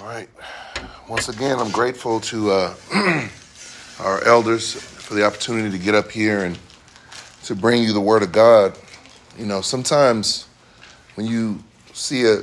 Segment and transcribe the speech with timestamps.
[0.00, 0.30] All right.
[1.10, 2.74] Once again, I'm grateful to uh,
[4.00, 6.58] our elders for the opportunity to get up here and
[7.44, 8.78] to bring you the Word of God.
[9.38, 10.46] You know, sometimes
[11.16, 12.38] when you see a,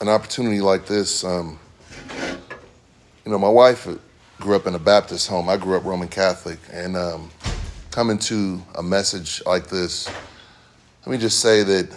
[0.00, 1.58] an opportunity like this, um,
[3.24, 3.88] you know, my wife
[4.38, 5.48] grew up in a Baptist home.
[5.48, 7.28] I grew up Roman Catholic, and um,
[7.90, 10.08] coming to a message like this,
[11.04, 11.92] let me just say that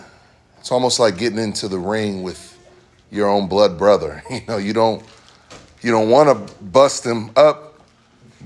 [0.57, 2.52] it's almost like getting into the ring with
[3.13, 4.23] your own blood brother.
[4.29, 5.03] You know, you don't
[5.81, 7.79] you don't want to bust him up,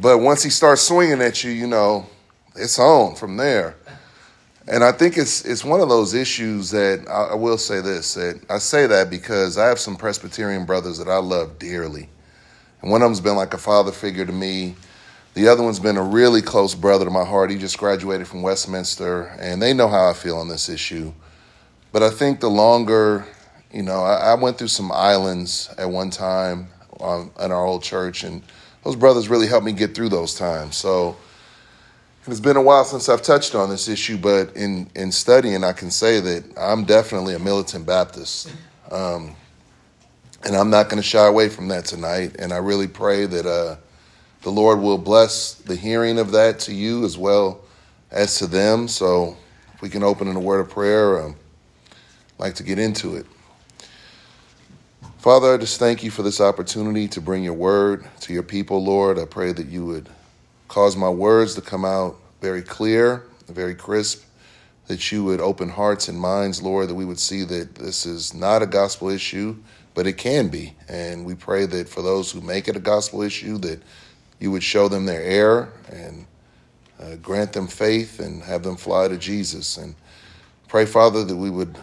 [0.02, 2.06] but once he starts swinging at you, you know,
[2.56, 3.76] it's on from there.
[4.68, 8.42] And I think it's it's one of those issues that I, will say this that
[8.50, 12.10] I say that because I have some Presbyterian brothers that I love dearly,
[12.82, 14.76] and one of them's been like a father figure to me.
[15.36, 17.52] The other one's been a really close brother to my heart.
[17.52, 21.14] He just graduated from Westminster, and they know how I feel on this issue.
[21.92, 23.26] But I think the longer
[23.72, 26.68] you know, I, I went through some islands at one time
[27.00, 28.42] um, in our old church, and
[28.84, 30.78] those brothers really helped me get through those times.
[30.78, 31.18] So
[32.28, 35.72] it's been a while since I've touched on this issue, but in, in studying, I
[35.72, 38.54] can say that I'm definitely a militant Baptist.
[38.92, 39.36] Um,
[40.44, 42.36] and I'm not going to shy away from that tonight.
[42.40, 43.78] And I really pray that uh,
[44.42, 47.62] the Lord will bless the hearing of that to you as well
[48.12, 48.88] as to them.
[48.88, 49.38] So
[49.74, 51.36] if we can open in a word of prayer, um,
[52.36, 53.26] I'd like to get into it.
[55.28, 58.82] Father, I just thank you for this opportunity to bring your word to your people,
[58.82, 59.20] Lord.
[59.20, 60.08] I pray that you would
[60.70, 64.24] cause my words to come out very clear, very crisp,
[64.88, 68.34] that you would open hearts and minds, Lord, that we would see that this is
[68.34, 69.58] not a gospel issue,
[69.96, 70.74] but it can be.
[70.88, 73.82] And we pray that for those who make it a gospel issue, that
[74.40, 76.26] you would show them their error and
[77.02, 79.76] uh, grant them faith and have them fly to Jesus.
[79.76, 79.94] And
[80.70, 81.78] pray, Father, that we would.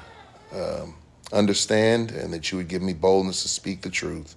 [0.51, 0.95] Um,
[1.35, 4.37] understand and that you would give me boldness to speak the truth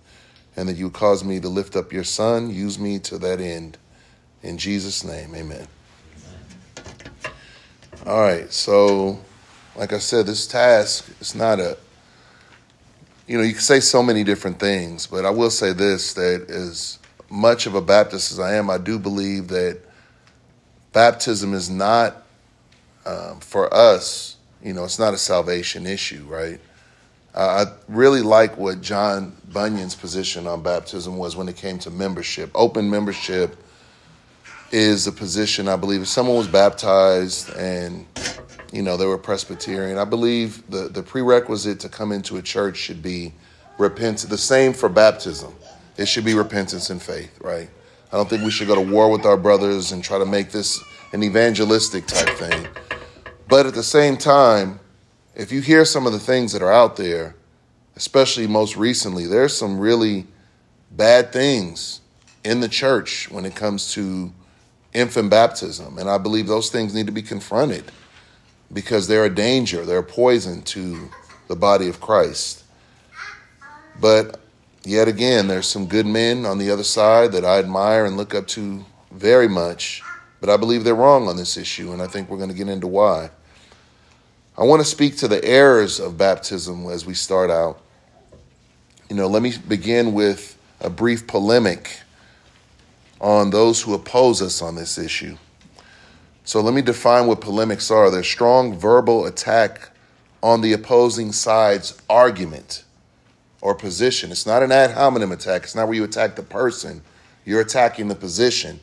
[0.57, 2.49] and that you would cause me to lift up your son.
[2.49, 3.77] Use me to that end.
[4.41, 5.67] In Jesus' name, amen.
[8.05, 9.19] All right, so
[9.75, 11.77] like I said, this task is not a,
[13.27, 16.49] you know, you can say so many different things, but I will say this that
[16.49, 16.97] as
[17.29, 19.79] much of a Baptist as I am, I do believe that
[20.93, 22.23] baptism is not
[23.05, 26.59] um, for us, you know, it's not a salvation issue, right?
[27.37, 31.91] Uh, I really like what John Bunyan's position on baptism was when it came to
[31.91, 32.49] membership.
[32.55, 33.55] Open membership
[34.71, 38.07] is a position I believe if someone was baptized and
[38.73, 42.75] you know they were Presbyterian, I believe the, the prerequisite to come into a church
[42.75, 43.35] should be
[43.77, 44.23] repentance.
[44.23, 45.53] The same for baptism.
[45.95, 47.69] It should be repentance and faith, right?
[48.11, 50.49] I don't think we should go to war with our brothers and try to make
[50.49, 50.83] this
[51.13, 52.67] an evangelistic type thing.
[53.47, 54.79] But at the same time,
[55.37, 57.35] if you hear some of the things that are out there,
[57.95, 60.25] especially most recently, there's some really
[60.89, 62.01] bad things
[62.43, 64.33] in the church when it comes to
[64.93, 65.99] infant baptism.
[65.99, 67.83] And I believe those things need to be confronted
[68.73, 71.07] because they're a danger, they're a poison to
[71.47, 72.63] the body of Christ.
[74.01, 74.39] But
[74.83, 78.33] yet again, there's some good men on the other side that I admire and look
[78.33, 80.01] up to very much.
[80.41, 82.69] But I believe they're wrong on this issue, and I think we're going to get
[82.69, 83.29] into why.
[84.59, 87.79] I want to speak to the errors of baptism as we start out.
[89.07, 91.99] You know, let me begin with a brief polemic
[93.21, 95.37] on those who oppose us on this issue.
[96.43, 98.09] So let me define what polemics are.
[98.09, 99.91] They're strong verbal attack
[100.41, 102.83] on the opposing side's argument
[103.61, 104.31] or position.
[104.31, 105.63] It's not an ad hominem attack.
[105.63, 107.03] It's not where you attack the person.
[107.45, 108.79] You're attacking the position.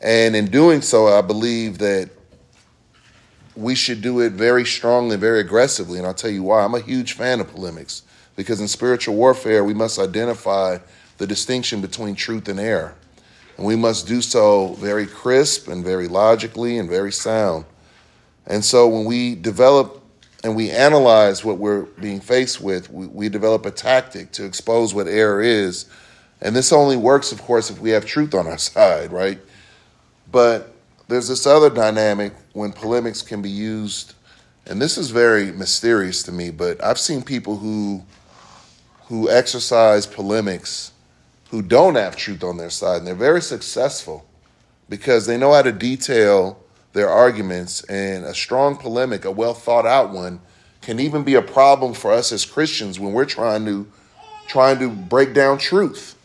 [0.00, 2.08] And in doing so, I believe that
[3.56, 5.98] we should do it very strongly, very aggressively.
[5.98, 6.64] And I'll tell you why.
[6.64, 8.02] I'm a huge fan of polemics
[8.36, 10.78] because in spiritual warfare, we must identify
[11.18, 12.94] the distinction between truth and error.
[13.56, 17.64] And we must do so very crisp and very logically and very sound.
[18.46, 20.02] And so when we develop
[20.42, 24.92] and we analyze what we're being faced with, we, we develop a tactic to expose
[24.92, 25.86] what error is.
[26.40, 29.38] And this only works, of course, if we have truth on our side, right?
[30.30, 30.73] But
[31.08, 34.14] there's this other dynamic when polemics can be used,
[34.66, 38.04] and this is very mysterious to me, but I've seen people who
[39.08, 40.92] who exercise polemics
[41.50, 44.26] who don't have truth on their side, and they're very successful
[44.88, 46.58] because they know how to detail
[46.94, 47.82] their arguments.
[47.84, 50.40] And a strong polemic, a well thought out one,
[50.80, 53.86] can even be a problem for us as Christians when we're trying to
[54.46, 56.16] trying to break down truth.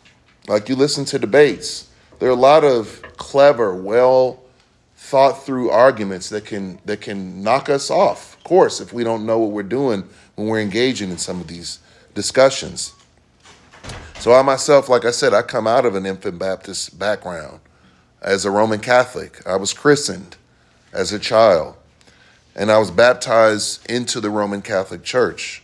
[0.48, 1.88] Like you listen to debates,
[2.18, 4.39] there are a lot of clever, well
[5.10, 9.26] thought through arguments that can that can knock us off of course if we don't
[9.26, 10.04] know what we're doing
[10.36, 11.80] when we're engaging in some of these
[12.14, 12.94] discussions
[14.20, 17.60] So I myself, like I said, I come out of an infant Baptist background
[18.22, 19.46] as a Roman Catholic.
[19.46, 20.36] I was christened
[20.92, 21.76] as a child,
[22.56, 25.62] and I was baptized into the Roman Catholic Church.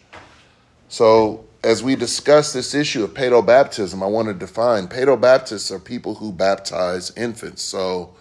[0.88, 6.16] So as we discuss this issue of paedobaptism, I want to define paedobaptists are people
[6.16, 7.62] who baptize infants.
[7.62, 8.14] So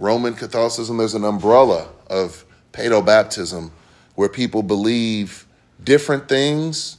[0.00, 3.70] Roman Catholicism, there's an umbrella of paedobaptism
[4.14, 5.46] where people believe
[5.84, 6.96] different things,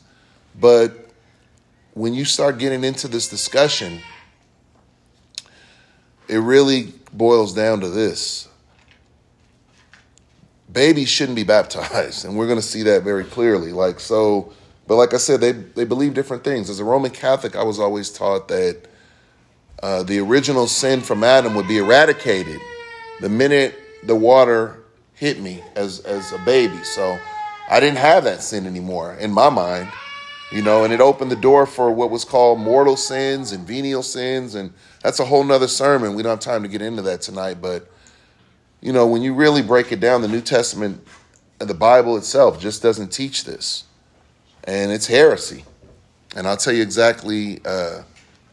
[0.60, 1.10] but
[1.96, 4.00] when you start getting into this discussion,
[6.28, 8.48] it really boils down to this.
[10.72, 13.74] Babies shouldn't be baptized, and we're going to see that very clearly.
[13.74, 14.54] Like, so,
[14.86, 16.70] but like I said, they, they believe different things.
[16.70, 18.84] As a Roman Catholic, I was always taught that
[19.82, 22.62] uh, the original sin from Adam would be eradicated
[23.22, 24.84] the minute the water
[25.14, 26.84] hit me as, as a baby.
[26.84, 27.18] So
[27.70, 29.88] I didn't have that sin anymore in my mind
[30.52, 34.04] you know, and it opened the door for what was called mortal sins and venial
[34.04, 36.14] sins, and that's a whole nother sermon.
[36.14, 37.90] We don't have time to get into that tonight, but
[38.82, 41.08] you know, when you really break it down, the New Testament,
[41.60, 43.86] the Bible itself just doesn't teach this,
[44.66, 45.64] and it's heresy.
[46.36, 48.04] And I'll tell you exactly uh,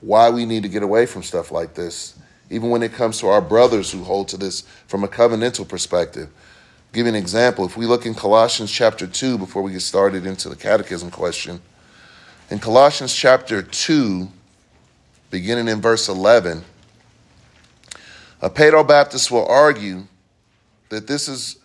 [0.01, 2.18] why we need to get away from stuff like this,
[2.51, 6.29] even when it comes to our brothers who hold to this from a covenantal perspective.
[6.29, 7.67] I'll give you an example.
[7.67, 11.61] If we look in Colossians chapter 2, before we get started into the catechism question,
[12.51, 14.29] in Colossians chapter 2,
[15.31, 16.65] beginning in verse 11,
[18.41, 20.05] a Paedo-Baptist will argue
[20.89, 21.59] that this is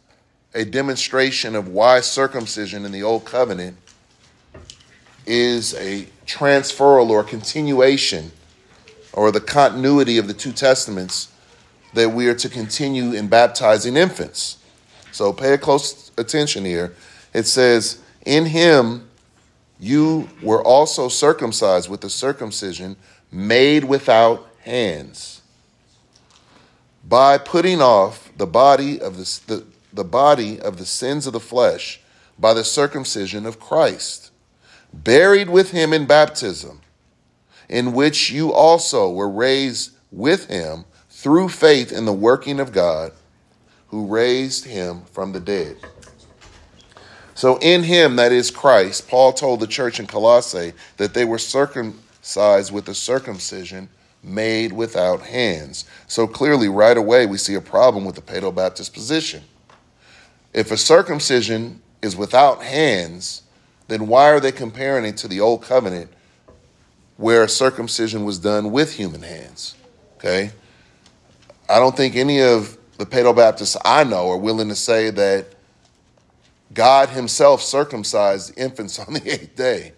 [0.53, 3.77] a demonstration of why circumcision in the Old Covenant
[5.25, 8.31] is a transferal or continuation
[9.13, 11.29] or the continuity of the two testaments
[11.93, 14.57] that we are to continue in baptizing infants.
[15.11, 16.95] So pay close attention here.
[17.33, 19.07] It says, In him
[19.79, 22.95] you were also circumcised with the circumcision
[23.31, 25.41] made without hands
[27.03, 31.39] by putting off the body of the, the, the body of the sins of the
[31.39, 31.99] flesh
[32.39, 34.31] by the circumcision of Christ,
[34.93, 36.81] buried with him in baptism,
[37.73, 43.11] in which you also were raised with him through faith in the working of God
[43.87, 45.77] who raised him from the dead.
[47.33, 51.39] So in him, that is Christ, Paul told the church in Colossae that they were
[51.39, 53.89] circumcised with a circumcision
[54.21, 55.85] made without hands.
[56.05, 59.41] So clearly, right away, we see a problem with the Paedo Baptist position.
[60.53, 63.41] If a circumcision is without hands,
[63.87, 66.11] then why are they comparing it to the old covenant
[67.23, 69.75] where circumcision was done with human hands?
[70.17, 70.51] Okay?
[71.69, 75.47] I don't think any of the Paedo Baptists I know are willing to say that
[76.73, 79.93] God Himself circumcised infants on the eighth day.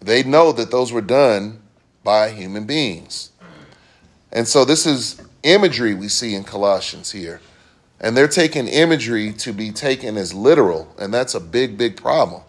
[0.00, 1.60] They know that those were done
[2.04, 3.32] by human beings.
[4.30, 7.40] And so this is imagery we see in Colossians here.
[8.00, 12.42] And they're taking imagery to be taken as literal, and that's a big, big problem.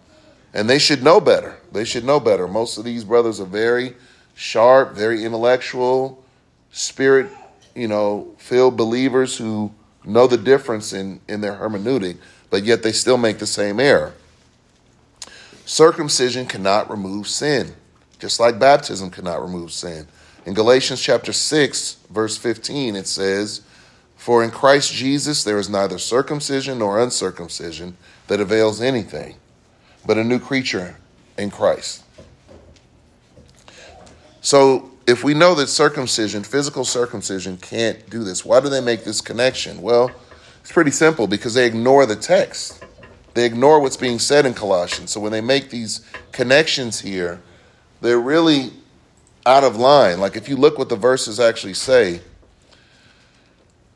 [0.53, 1.57] And they should know better.
[1.75, 2.47] They should know better.
[2.47, 3.95] Most of these brothers are very
[4.33, 6.23] sharp, very intellectual,
[6.71, 7.29] spirit,
[7.75, 9.71] you know, filled believers who
[10.03, 12.17] know the difference in, in their hermeneutic
[12.55, 14.13] but yet they still make the same error.
[15.65, 17.75] Circumcision cannot remove sin,
[18.17, 20.07] just like baptism cannot remove sin.
[20.45, 23.59] In Galatians chapter 6, verse 15, it says,
[24.15, 27.97] For in Christ Jesus there is neither circumcision nor uncircumcision
[28.27, 29.35] that avails anything,
[30.05, 30.95] but a new creature
[31.37, 32.03] in Christ.
[34.41, 39.03] So if we know that circumcision, physical circumcision, can't do this, why do they make
[39.03, 39.81] this connection?
[39.81, 40.11] Well,
[40.61, 42.83] it's pretty simple because they ignore the text.
[43.33, 45.11] They ignore what's being said in Colossians.
[45.11, 47.41] So when they make these connections here,
[48.01, 48.71] they're really
[49.45, 50.19] out of line.
[50.19, 52.21] Like if you look what the verses actually say,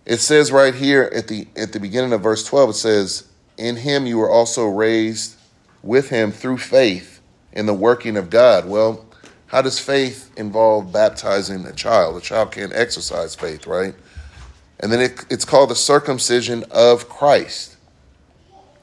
[0.06, 3.26] it says right here at the at the beginning of verse 12 it says,
[3.58, 5.36] "In him you were also raised
[5.84, 7.19] with him through faith
[7.54, 9.06] in the working of God." Well,
[9.48, 12.18] how does faith involve baptizing a child?
[12.18, 13.96] A child can't exercise faith, right?
[14.80, 17.76] And then it, it's called the circumcision of Christ,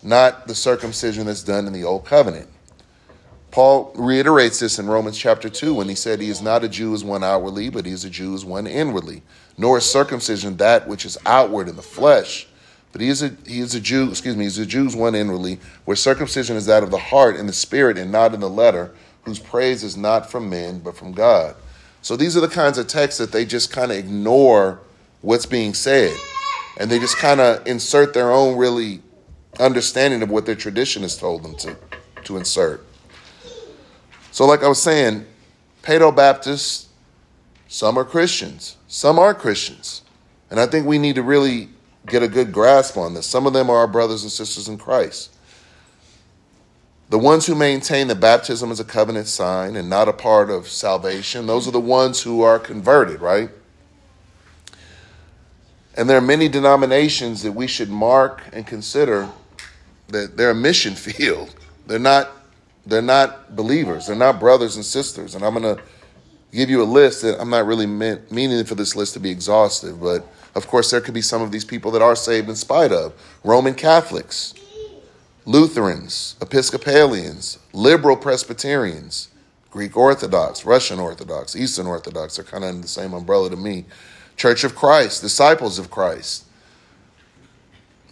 [0.02, 2.48] not the circumcision that's done in the old covenant.
[3.52, 6.92] Paul reiterates this in Romans chapter 2 when he said, He is not a Jew
[6.92, 9.22] as one outwardly, but he is a Jew as one inwardly.
[9.56, 12.48] Nor is circumcision that which is outward in the flesh,
[12.96, 15.14] but he is a, he is a Jew, excuse me, he's a Jew as one
[15.14, 18.48] inwardly, where circumcision is that of the heart and the spirit and not in the
[18.48, 18.90] letter,
[19.24, 21.56] whose praise is not from men, but from God.
[22.00, 24.80] So these are the kinds of texts that they just kind of ignore
[25.20, 26.16] what's being said.
[26.80, 29.02] And they just kind of insert their own really
[29.60, 31.76] understanding of what their tradition has told them to,
[32.24, 32.82] to insert.
[34.32, 35.26] So, like I was saying,
[35.82, 36.88] Paedo Baptists,
[37.68, 40.00] some are Christians, some aren't Christians.
[40.50, 41.68] And I think we need to really
[42.06, 43.26] get a good grasp on this.
[43.26, 45.32] Some of them are our brothers and sisters in Christ.
[47.08, 50.68] The ones who maintain that baptism is a covenant sign and not a part of
[50.68, 53.50] salvation, those are the ones who are converted, right?
[55.96, 59.28] And there are many denominations that we should mark and consider
[60.08, 61.54] that they're a mission field.
[61.86, 62.30] They're not
[62.86, 64.06] they're not believers.
[64.06, 65.34] They're not brothers and sisters.
[65.34, 65.82] And I'm going to
[66.52, 69.30] give you a list that I'm not really meant, meaning for this list to be
[69.30, 70.24] exhaustive, but
[70.56, 73.12] of course there could be some of these people that are saved in spite of
[73.44, 74.54] Roman Catholics,
[75.44, 79.28] Lutherans, Episcopalians, liberal Presbyterians,
[79.70, 83.84] Greek Orthodox, Russian Orthodox, Eastern Orthodox are kind of under the same umbrella to me.
[84.38, 86.46] Church of Christ, Disciples of Christ.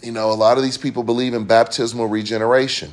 [0.02, 2.92] You know, a lot of these people believe in baptismal regeneration.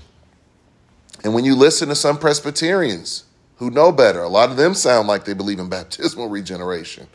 [1.25, 3.25] And when you listen to some Presbyterians
[3.57, 7.07] who know better, a lot of them sound like they believe in baptismal regeneration.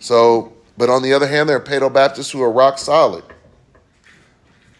[0.00, 3.24] So, but on the other hand, there are Paedo Baptists who are rock solid.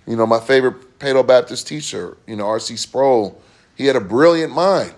[0.06, 2.76] You know, my favorite Paedo Baptist teacher, you know, R.C.
[2.76, 3.40] Sproul,
[3.76, 4.94] he had a brilliant mind.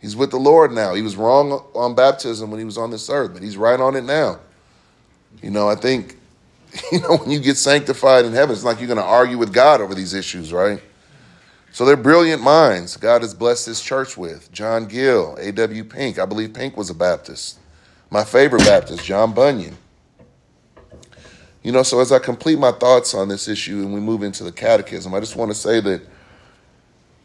[0.00, 0.94] He's with the Lord now.
[0.94, 3.96] He was wrong on baptism when he was on this earth, but he's right on
[3.96, 4.38] it now.
[5.42, 6.16] You know, I think,
[6.92, 9.52] you know, when you get sanctified in heaven, it's like you're going to argue with
[9.52, 10.82] God over these issues, right?
[11.72, 14.50] So they're brilliant minds God has blessed his church with.
[14.50, 15.84] John Gill, A.W.
[15.84, 16.18] Pink.
[16.18, 17.58] I believe Pink was a Baptist.
[18.10, 19.76] My favorite Baptist, John Bunyan.
[21.66, 24.44] You know, so as I complete my thoughts on this issue and we move into
[24.44, 26.00] the catechism, I just want to say that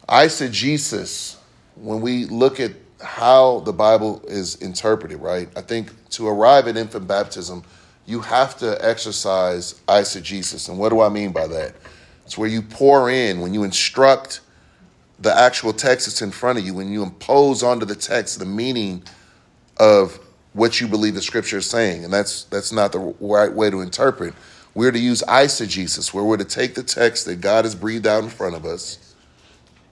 [0.08, 1.36] eisegesis,
[1.76, 5.48] when we look at how the Bible is interpreted, right?
[5.56, 7.62] I think to arrive at infant baptism,
[8.04, 10.68] you have to exercise eisegesis.
[10.68, 11.76] And what do I mean by that?
[12.24, 14.40] It's where you pour in, when you instruct
[15.20, 18.44] the actual text that's in front of you, when you impose onto the text the
[18.44, 19.04] meaning
[19.76, 20.18] of
[20.52, 22.04] what you believe the scripture is saying.
[22.04, 24.34] And that's that's not the right way to interpret.
[24.74, 28.24] We're to use eisegesis, where we're to take the text that God has breathed out
[28.24, 29.14] in front of us.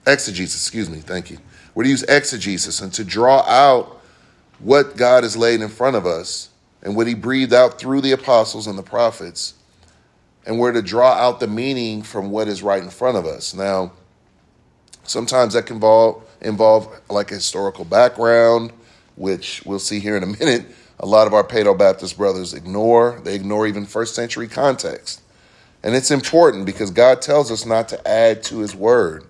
[0.07, 1.37] Exegesis, excuse me, thank you.
[1.75, 4.01] We're to use exegesis and to draw out
[4.57, 6.49] what God has laid in front of us
[6.81, 9.53] and what he breathed out through the apostles and the prophets
[10.45, 13.53] and we're to draw out the meaning from what is right in front of us.
[13.53, 13.91] Now,
[15.03, 18.71] sometimes that can involve, involve like a historical background,
[19.15, 20.65] which we'll see here in a minute.
[20.99, 23.19] A lot of our Paedo Baptist brothers ignore.
[23.23, 25.21] They ignore even first century context.
[25.83, 29.25] And it's important because God tells us not to add to his word.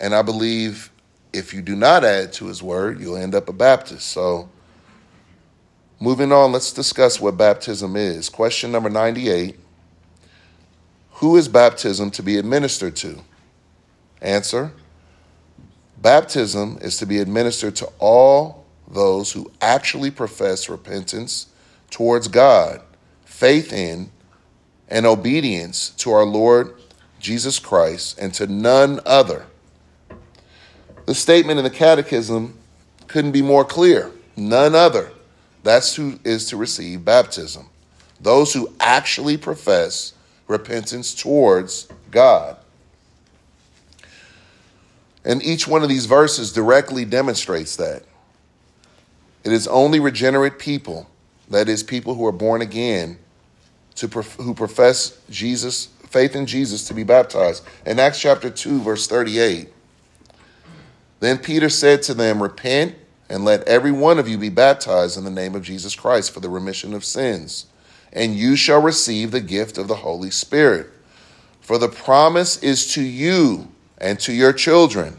[0.00, 0.90] And I believe
[1.32, 4.08] if you do not add to his word, you'll end up a Baptist.
[4.08, 4.48] So,
[5.98, 8.28] moving on, let's discuss what baptism is.
[8.28, 9.58] Question number 98
[11.22, 13.22] who is baptism to be administered to?
[14.20, 14.72] Answer
[15.98, 18.61] Baptism is to be administered to all
[18.92, 21.46] those who actually profess repentance
[21.90, 22.80] towards God,
[23.24, 24.10] faith in,
[24.88, 26.74] and obedience to our Lord
[27.18, 29.46] Jesus Christ, and to none other.
[31.06, 32.58] The statement in the Catechism
[33.08, 34.10] couldn't be more clear.
[34.36, 35.12] None other.
[35.62, 37.68] That's who is to receive baptism.
[38.20, 40.14] Those who actually profess
[40.48, 42.56] repentance towards God.
[45.24, 48.02] And each one of these verses directly demonstrates that.
[49.44, 51.08] It is only regenerate people,
[51.50, 53.18] that is, people who are born again,
[53.96, 57.64] to prof- who profess Jesus, faith in Jesus, to be baptized.
[57.84, 59.68] In Acts chapter 2, verse 38,
[61.20, 62.94] then Peter said to them, Repent
[63.28, 66.40] and let every one of you be baptized in the name of Jesus Christ for
[66.40, 67.66] the remission of sins
[68.12, 70.90] and you shall receive the gift of the Holy Spirit.
[71.60, 73.68] For the promise is to you
[73.98, 75.18] and to your children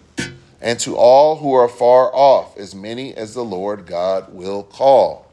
[0.63, 5.29] and to all who are far off, as many as the Lord God will call.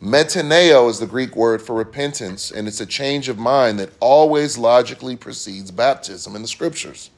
[0.00, 4.56] Metaneo is the Greek word for repentance, and it's a change of mind that always
[4.56, 7.10] logically precedes baptism in the scriptures.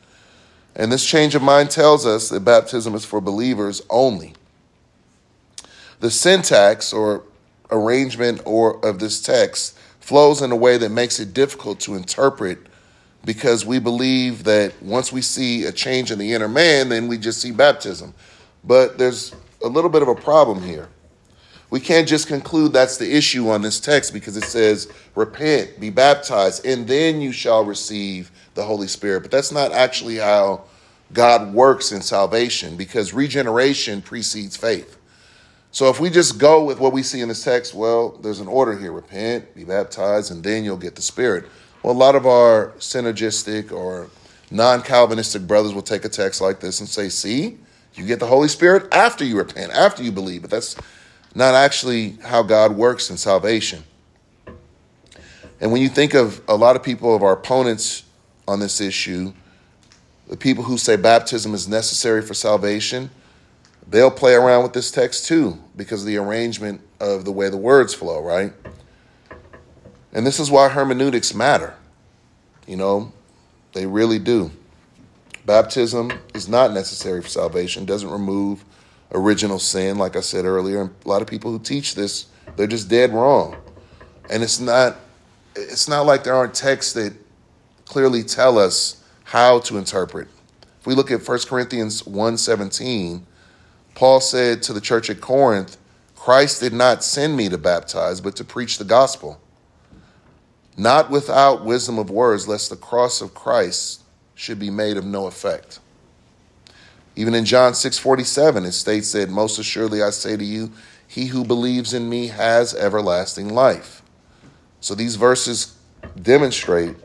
[0.74, 4.32] And this change of mind tells us that baptism is for believers only.
[6.00, 7.24] The syntax, or
[7.70, 12.58] arrangement or of this text flows in a way that makes it difficult to interpret
[13.26, 17.18] because we believe that once we see a change in the inner man, then we
[17.18, 18.14] just see baptism.
[18.64, 20.88] But there's a little bit of a problem here.
[21.68, 25.90] We can't just conclude that's the issue on this text because it says, repent, be
[25.90, 29.22] baptized, and then you shall receive the Holy Spirit.
[29.22, 30.62] But that's not actually how
[31.12, 34.96] God works in salvation because regeneration precedes faith.
[35.72, 38.46] So if we just go with what we see in this text, well, there's an
[38.46, 41.46] order here repent, be baptized, and then you'll get the Spirit.
[41.86, 44.10] Well, a lot of our synergistic or
[44.50, 47.58] non Calvinistic brothers will take a text like this and say, see,
[47.94, 50.74] You get the Holy Spirit after you repent, after you believe, but that's
[51.32, 53.84] not actually how God works in salvation.
[55.60, 58.02] And when you think of a lot of people of our opponents
[58.48, 59.32] on this issue,
[60.26, 63.10] the people who say baptism is necessary for salvation,
[63.86, 67.56] they'll play around with this text too because of the arrangement of the way the
[67.56, 68.52] words flow, right?
[70.16, 71.74] And this is why hermeneutics matter.
[72.66, 73.12] You know,
[73.74, 74.50] they really do.
[75.44, 78.64] Baptism is not necessary for salvation, doesn't remove
[79.12, 80.80] original sin, like I said earlier.
[80.80, 83.56] And a lot of people who teach this, they're just dead wrong.
[84.30, 84.96] And it's not
[85.54, 87.12] it's not like there aren't texts that
[87.84, 90.28] clearly tell us how to interpret.
[90.80, 93.20] If we look at 1 Corinthians 1:17,
[93.94, 95.76] Paul said to the church at Corinth,
[96.14, 99.40] Christ did not send me to baptize, but to preach the gospel,
[100.76, 104.02] not without wisdom of words, lest the cross of Christ
[104.34, 105.78] should be made of no effect.
[107.16, 110.70] Even in John 6:47 it states that most assuredly I say to you
[111.08, 114.02] he who believes in me has everlasting life.
[114.80, 115.74] So these verses
[116.20, 116.96] demonstrate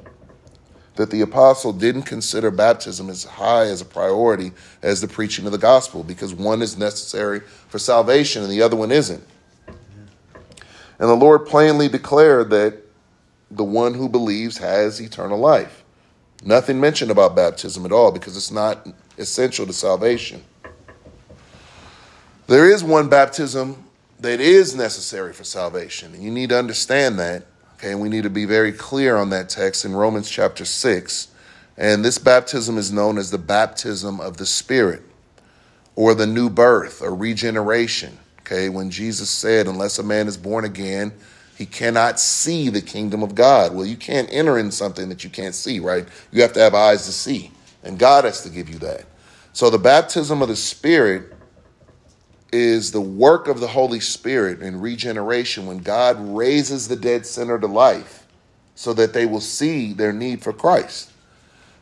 [0.96, 4.52] that the apostle didn't consider baptism as high as a priority
[4.82, 8.76] as the preaching of the gospel because one is necessary for salvation and the other
[8.76, 9.24] one isn't.
[11.00, 12.81] And the Lord plainly declared that
[13.52, 15.84] the one who believes has eternal life.
[16.44, 20.44] Nothing mentioned about baptism at all because it's not essential to salvation.
[22.48, 23.84] There is one baptism
[24.20, 27.46] that is necessary for salvation, and you need to understand that.
[27.76, 31.28] Okay, and we need to be very clear on that text in Romans chapter 6.
[31.78, 35.02] And this baptism is known as the baptism of the Spirit
[35.96, 38.18] or the new birth or regeneration.
[38.42, 41.14] Okay, when Jesus said, Unless a man is born again,
[41.62, 43.76] he cannot see the kingdom of God.
[43.76, 46.08] Well, you can't enter in something that you can't see, right?
[46.32, 47.52] You have to have eyes to see,
[47.84, 49.06] and God has to give you that.
[49.54, 51.36] So the baptism of the Spirit
[52.52, 57.60] is the work of the Holy Spirit in regeneration when God raises the dead sinner
[57.60, 58.26] to life
[58.74, 61.12] so that they will see their need for Christ.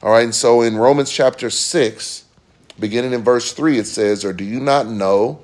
[0.03, 2.25] All right, and so in Romans chapter 6,
[2.77, 5.39] beginning in verse 3, it says, Or do you not know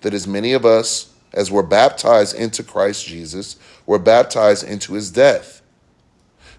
[0.00, 5.10] that as many of us as were baptized into Christ Jesus were baptized into his
[5.10, 5.62] death?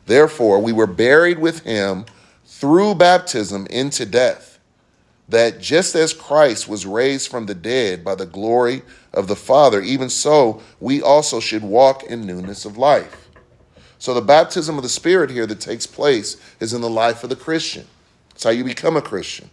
[0.06, 2.06] Therefore, we were buried with him
[2.46, 4.50] through baptism into death
[5.30, 8.82] that just as Christ was raised from the dead by the glory
[9.14, 13.30] of the Father, even so we also should walk in newness of life.
[14.00, 17.30] So the baptism of the Spirit here that takes place is in the life of
[17.30, 17.86] the Christian.
[18.32, 19.50] It's how you become a Christian.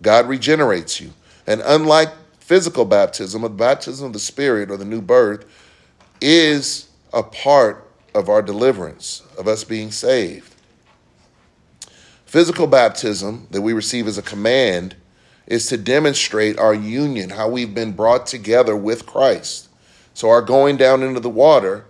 [0.00, 1.12] God regenerates you.
[1.46, 2.10] And unlike
[2.46, 5.44] physical baptism, the baptism of the Spirit or the new birth
[6.20, 10.54] is a part of our deliverance, of us being saved.
[12.24, 14.94] Physical baptism that we receive as a command
[15.48, 19.68] is to demonstrate our union, how we've been brought together with Christ.
[20.14, 21.84] So our going down into the water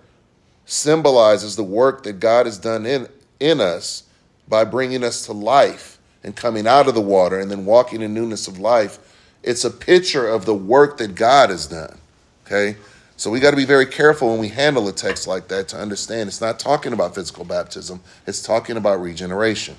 [0.65, 3.09] symbolizes the work that God has done in,
[3.41, 4.05] in us
[4.49, 8.15] by bringing us to life and coming out of the water and then walking in
[8.15, 8.99] newness of life.
[9.47, 11.97] It's a picture of the work that God has done.
[12.45, 12.77] Okay?
[13.17, 15.79] So we got to be very careful when we handle a text like that to
[15.79, 19.77] understand it's not talking about physical baptism, it's talking about regeneration.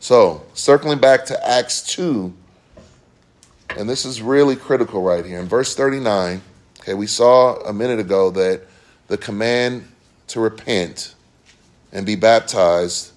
[0.00, 2.32] So, circling back to Acts 2,
[3.76, 5.38] and this is really critical right here.
[5.38, 6.40] In verse 39,
[6.80, 8.62] okay, we saw a minute ago that
[9.08, 9.86] the command
[10.28, 11.14] to repent
[11.92, 13.11] and be baptized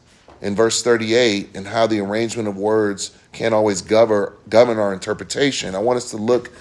[0.45, 5.73] in verse 38 and how the arrangement of words can't always govern, govern our interpretation.
[5.73, 6.51] I want us to look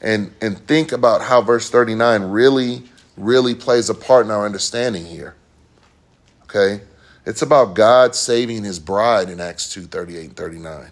[0.00, 2.82] and, and think about how verse 39 really,
[3.16, 5.36] really plays a part in our understanding here.
[6.42, 6.80] Okay?
[7.26, 10.90] It's about God saving his bride in Acts 2 38 and 39.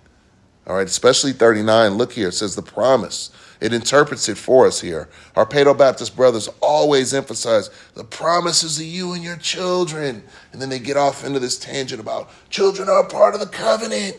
[0.69, 1.95] All right, especially 39.
[1.95, 3.31] Look here, it says the promise.
[3.61, 5.09] It interprets it for us here.
[5.35, 10.23] Our Paedo Baptist brothers always emphasize the promises of you and your children.
[10.53, 14.17] And then they get off into this tangent about children are part of the covenant.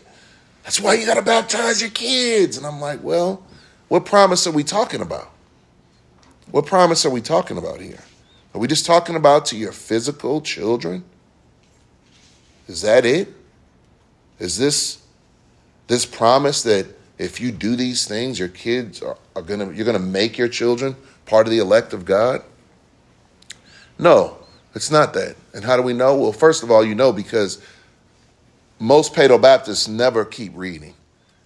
[0.64, 2.58] That's why you got to baptize your kids.
[2.58, 3.44] And I'm like, well,
[3.88, 5.32] what promise are we talking about?
[6.52, 8.04] What promise are we talking about here?
[8.54, 11.04] Are we just talking about to your physical children?
[12.68, 13.34] Is that it?
[14.40, 15.02] Is this
[15.88, 20.00] this promise that if you do these things, your kids are, are gonna you're gonna
[20.00, 22.44] make your children part of the elect of God?
[23.98, 24.38] No,
[24.76, 25.36] it's not that.
[25.54, 26.16] And how do we know?
[26.16, 27.62] Well, first of all, you know because
[28.80, 30.94] most Paedo Baptists never keep reading.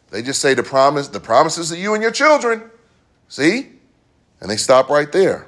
[0.09, 2.61] They just say the promise, the promises of you and your children.
[3.29, 3.69] See?
[4.41, 5.47] And they stop right there.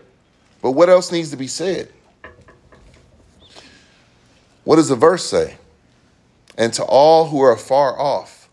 [0.62, 1.90] But what else needs to be said?
[4.64, 5.58] What does the verse say?
[6.58, 8.48] And to all who are far off,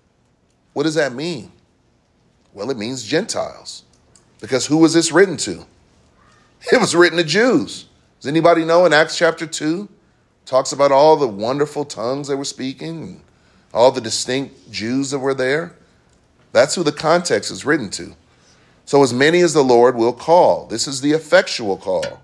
[0.72, 1.52] what does that mean?
[2.52, 3.84] Well, it means Gentiles.
[4.40, 5.66] Because who was this written to?
[6.72, 7.86] It was written to Jews.
[8.20, 9.88] Does anybody know in Acts chapter 2?
[10.44, 13.22] Talks about all the wonderful tongues they were speaking,
[13.72, 15.74] all the distinct Jews that were there.
[16.52, 18.14] That's who the context is written to.
[18.84, 20.66] So, as many as the Lord will call.
[20.66, 22.20] This is the effectual call,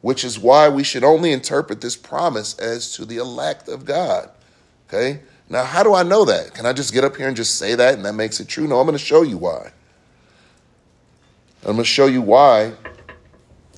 [0.00, 4.30] which is why we should only interpret this promise as to the elect of God.
[4.88, 5.20] Okay?
[5.48, 6.54] Now, how do I know that?
[6.54, 8.66] Can I just get up here and just say that and that makes it true?
[8.66, 9.72] No, I'm going to show you why.
[11.62, 12.72] I'm going to show you why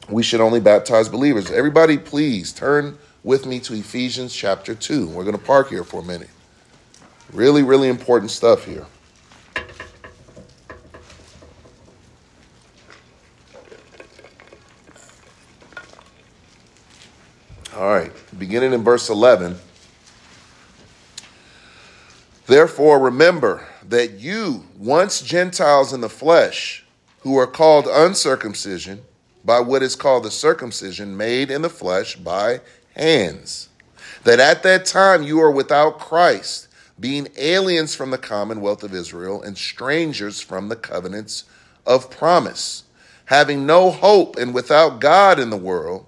[0.09, 1.51] we should only baptize believers.
[1.51, 5.09] Everybody, please turn with me to Ephesians chapter 2.
[5.09, 6.31] We're going to park here for a minute.
[7.33, 8.87] Really, really important stuff here.
[17.77, 19.59] All right, beginning in verse 11.
[22.47, 26.85] Therefore, remember that you, once Gentiles in the flesh,
[27.21, 29.03] who are called uncircumcision
[29.45, 32.61] by what is called the circumcision made in the flesh by
[32.95, 33.69] hands,
[34.23, 39.43] that at that time you are without Christ, being aliens from the commonwealth of Israel
[39.43, 41.45] and strangers from the covenants
[41.85, 42.85] of promise,
[43.27, 46.07] having no hope and without God in the world.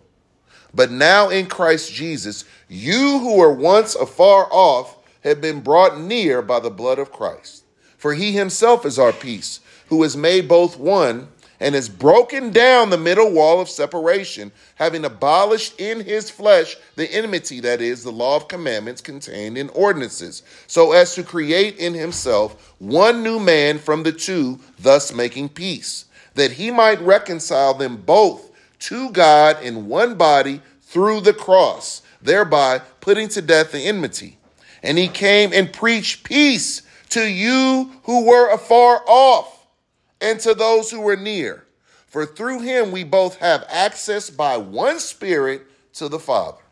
[0.72, 4.97] But now in Christ Jesus, you who were once afar off
[5.28, 7.64] have been brought near by the blood of Christ.
[7.96, 11.28] For he himself is our peace, who has made both one
[11.60, 17.10] and has broken down the middle wall of separation, having abolished in his flesh the
[17.12, 21.94] enmity, that is, the law of commandments contained in ordinances, so as to create in
[21.94, 27.96] himself one new man from the two, thus making peace, that he might reconcile them
[27.96, 34.37] both to God in one body through the cross, thereby putting to death the enmity.
[34.82, 39.66] And he came and preached peace to you who were afar off
[40.20, 41.64] and to those who were near.
[42.06, 45.62] For through him we both have access by one Spirit
[45.94, 46.62] to the Father.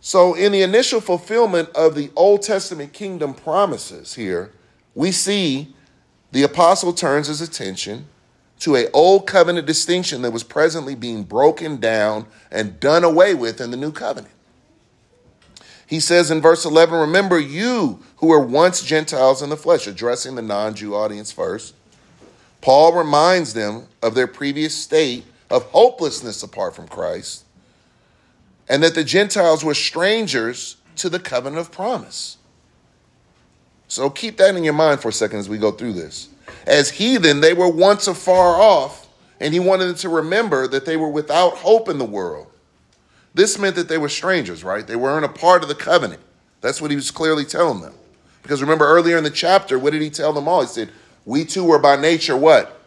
[0.00, 4.52] So, in the initial fulfillment of the Old Testament kingdom promises here,
[4.94, 5.74] we see
[6.30, 8.06] the apostle turns his attention
[8.60, 13.60] to a old covenant distinction that was presently being broken down and done away with
[13.60, 14.32] in the new covenant.
[15.86, 20.34] He says in verse 11, Remember you who were once Gentiles in the flesh, addressing
[20.34, 21.74] the non Jew audience first.
[22.60, 27.44] Paul reminds them of their previous state of hopelessness apart from Christ,
[28.68, 32.38] and that the Gentiles were strangers to the covenant of promise.
[33.86, 36.28] So keep that in your mind for a second as we go through this.
[36.66, 39.06] As heathen, they were once afar off,
[39.38, 42.48] and he wanted them to remember that they were without hope in the world.
[43.36, 44.86] This meant that they were strangers, right?
[44.86, 46.22] They weren't a part of the covenant.
[46.62, 47.92] That's what he was clearly telling them.
[48.42, 50.62] Because remember earlier in the chapter, what did he tell them all?
[50.62, 50.88] He said,
[51.26, 52.80] We too were by nature what?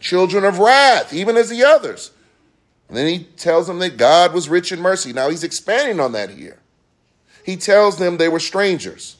[0.00, 2.12] Children of wrath, even as the others.
[2.88, 5.12] And then he tells them that God was rich in mercy.
[5.12, 6.60] Now he's expanding on that here.
[7.44, 9.16] He tells them they were strangers,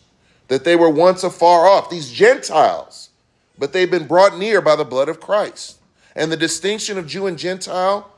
[0.48, 3.10] that they were once afar off, these Gentiles,
[3.58, 5.80] but they've been brought near by the blood of Christ.
[6.16, 8.10] And the distinction of Jew and Gentile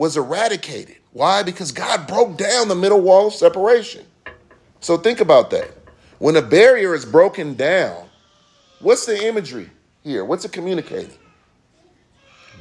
[0.00, 0.96] was eradicated.
[1.12, 1.42] Why?
[1.42, 4.02] Because God broke down the middle wall of separation.
[4.80, 5.70] So think about that.
[6.18, 8.08] When a barrier is broken down,
[8.80, 9.68] what's the imagery
[10.02, 10.24] here?
[10.24, 11.18] What's it communicating?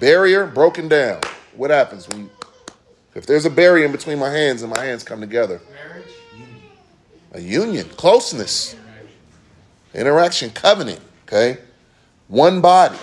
[0.02, 1.22] Barrier broken down.
[1.56, 2.30] What happens when you,
[3.16, 5.62] if there's a barrier in between my hands and my hands come together?
[5.72, 6.62] Marriage, union.
[7.32, 9.10] A union, closeness, interaction,
[9.94, 11.00] interaction covenant.
[11.26, 11.58] Okay,
[12.28, 13.00] one body,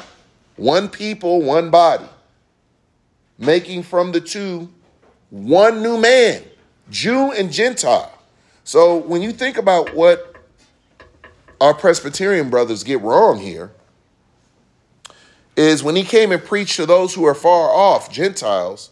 [0.56, 2.04] one people, one body,
[3.38, 4.68] making from the two
[5.30, 6.42] one new man,
[6.90, 8.12] Jew and Gentile.
[8.64, 10.34] So when you think about what
[11.60, 13.72] our Presbyterian brothers get wrong here,
[15.56, 18.90] is when he came and preached to those who are far off, Gentiles,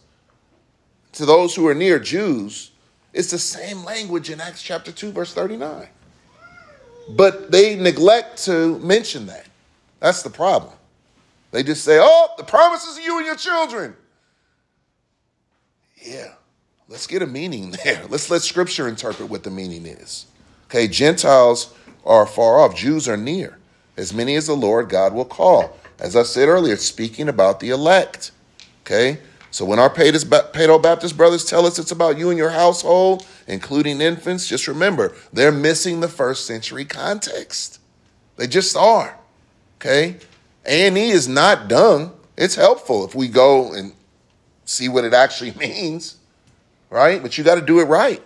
[1.13, 2.71] to those who are near Jews,
[3.13, 5.87] it's the same language in Acts chapter 2, verse 39.
[7.09, 9.45] But they neglect to mention that.
[9.99, 10.73] That's the problem.
[11.51, 13.95] They just say, oh, the promises is you and your children.
[16.05, 16.33] Yeah,
[16.87, 18.05] let's get a meaning there.
[18.07, 20.27] Let's let scripture interpret what the meaning is.
[20.67, 21.73] Okay, Gentiles
[22.05, 23.57] are far off, Jews are near.
[23.97, 25.77] As many as the Lord God will call.
[25.99, 28.31] As I said earlier, speaking about the elect.
[28.85, 29.19] Okay,
[29.51, 34.01] so when our Paedo Baptist brothers tell us it's about you and your household, including
[34.01, 37.79] infants, just remember they're missing the first century context.
[38.35, 39.17] They just are.
[39.79, 40.17] Okay,
[40.65, 42.11] A and E is not dung.
[42.37, 43.93] It's helpful if we go and
[44.65, 46.17] see what it actually means,
[46.89, 47.21] right?
[47.21, 48.21] But you got to do it right.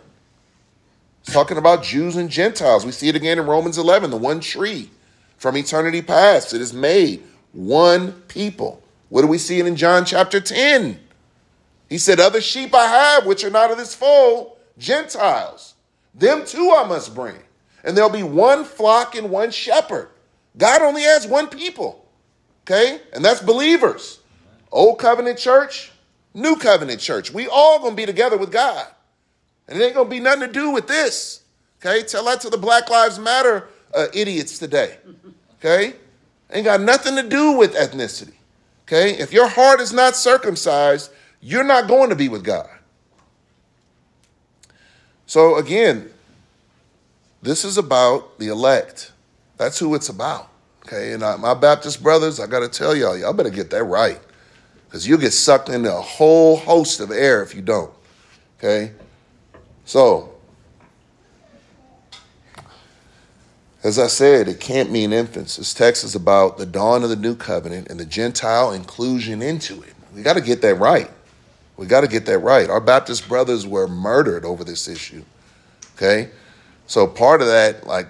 [1.22, 2.86] It's talking about Jews and Gentiles.
[2.86, 4.90] We see it again in Romans 11, the one tree.
[5.38, 6.54] from eternity past.
[6.54, 7.24] It is made
[7.54, 8.82] one people.
[9.10, 11.00] What do we see in John chapter 10?
[11.90, 15.76] He said, Other sheep I have, which are not of this fold, Gentiles.
[16.14, 17.38] Them too I must bring.
[17.84, 20.10] And there'll be one flock and one shepherd.
[20.58, 22.06] God only has one people.
[22.64, 23.02] Okay?
[23.14, 24.20] And that's believers.
[24.72, 25.92] Old covenant church,
[26.34, 27.32] new covenant church.
[27.32, 28.88] We all gonna be together with God.
[29.68, 31.42] And it ain't gonna be nothing to do with this.
[31.80, 32.04] Okay?
[32.04, 34.98] Tell that to the Black Lives Matter uh, idiots today.
[35.60, 35.94] Okay?
[36.52, 38.34] Ain't got nothing to do with ethnicity.
[38.88, 39.12] Okay?
[39.12, 41.12] If your heart is not circumcised,
[41.42, 42.70] you're not going to be with God.
[45.26, 46.10] So again,
[47.42, 49.12] this is about the elect.
[49.58, 50.50] That's who it's about.
[50.86, 53.84] Okay, and I, my Baptist brothers, I got to tell y'all, y'all better get that
[53.84, 54.20] right,
[54.90, 57.94] because you'll get sucked into a whole host of air if you don't.
[58.58, 58.92] Okay,
[59.86, 60.34] so
[63.84, 65.58] as I said, it can't mean infants.
[65.58, 69.82] This text is about the dawn of the new covenant and the Gentile inclusion into
[69.84, 69.94] it.
[70.14, 71.10] We got to get that right.
[71.78, 72.70] We got to get that right.
[72.70, 75.24] Our Baptist brothers were murdered over this issue.
[75.96, 76.30] Okay?
[76.88, 78.08] So part of that, like,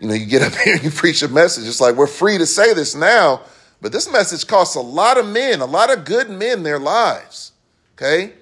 [0.00, 1.68] you know, you get up here and you preach a message.
[1.68, 3.42] It's like we're free to say this now,
[3.80, 7.52] but this message costs a lot of men, a lot of good men their lives.
[7.94, 8.32] Okay?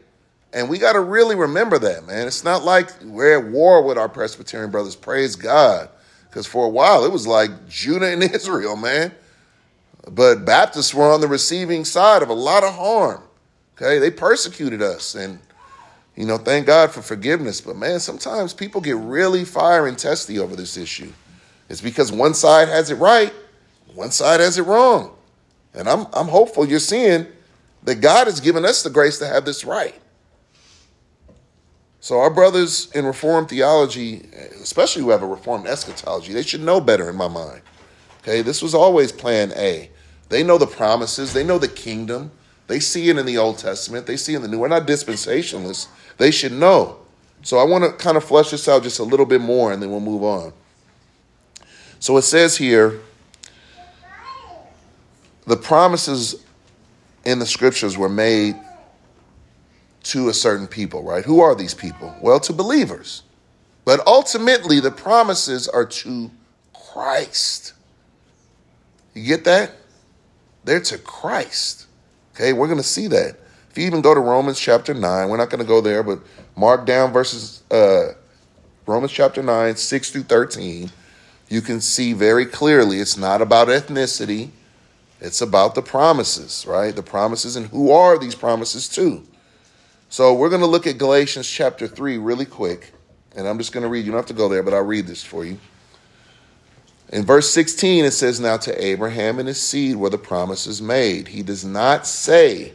[0.53, 2.27] And we got to really remember that, man.
[2.27, 4.96] It's not like we're at war with our Presbyterian brothers.
[4.96, 5.90] Praise God.
[6.29, 9.12] Because for a while it was like Judah and Israel, man.
[10.11, 13.22] But Baptists were on the receiving side of a lot of harm.
[13.77, 15.38] Okay, they persecuted us, and
[16.14, 17.61] you know, thank God for forgiveness.
[17.61, 21.12] But man, sometimes people get really fire and testy over this issue.
[21.68, 23.35] It's because one side has it right,
[23.94, 25.15] one side has it wrong.
[25.77, 27.27] And I'm I'm hopeful you're seeing
[27.85, 29.95] that God has given us the grace to have this right.
[32.01, 34.29] So our brothers in Reformed theology,
[34.62, 37.62] especially who have a Reformed eschatology, they should know better in my mind.
[38.23, 39.91] Okay, this was always plan A.
[40.29, 42.33] They know the promises, they know the kingdom,
[42.67, 44.07] they see it in the Old Testament.
[44.07, 44.59] They see it in the New.
[44.59, 45.87] We're not dispensationalists.
[46.19, 46.99] They should know.
[47.43, 49.81] So I want to kind of flesh this out just a little bit more, and
[49.81, 50.53] then we'll move on.
[52.01, 53.01] So it says here,
[55.47, 56.45] the promises
[57.25, 58.57] in the scriptures were made
[60.05, 61.25] to a certain people, right?
[61.25, 62.15] Who are these people?
[62.21, 63.23] Well, to believers.
[63.85, 66.31] But ultimately, the promises are to
[66.73, 67.75] Christ.
[69.15, 69.73] You get that?
[70.65, 71.87] They're to Christ.
[72.35, 73.37] Okay, we're going to see that.
[73.71, 76.21] If you even go to Romans chapter 9, we're not going to go there, but
[76.57, 78.13] mark down verses, uh,
[78.87, 80.91] Romans chapter 9, 6 through 13,
[81.49, 84.51] you can see very clearly it's not about ethnicity,
[85.20, 86.94] it's about the promises, right?
[86.94, 89.22] The promises and who are these promises to.
[90.09, 92.92] So we're going to look at Galatians chapter 3 really quick,
[93.35, 94.05] and I'm just going to read.
[94.05, 95.59] You don't have to go there, but I'll read this for you.
[97.11, 101.29] In verse 16, it says, Now to Abraham and his seed were the promises made.
[101.29, 102.72] He does not say,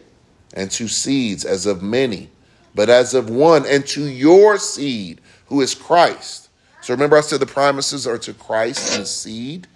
[0.54, 2.30] and to seeds as of many,
[2.73, 6.49] but as of one, and to your seed, who is Christ.
[6.82, 9.67] So remember, I said the promises are to Christ and his seed.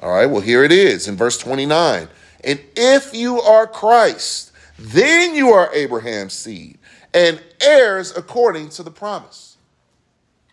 [0.00, 2.08] All right, well, here it is in verse 29.
[2.44, 6.78] And if you are Christ, then you are Abraham's seed
[7.14, 9.56] and heirs according to the promise.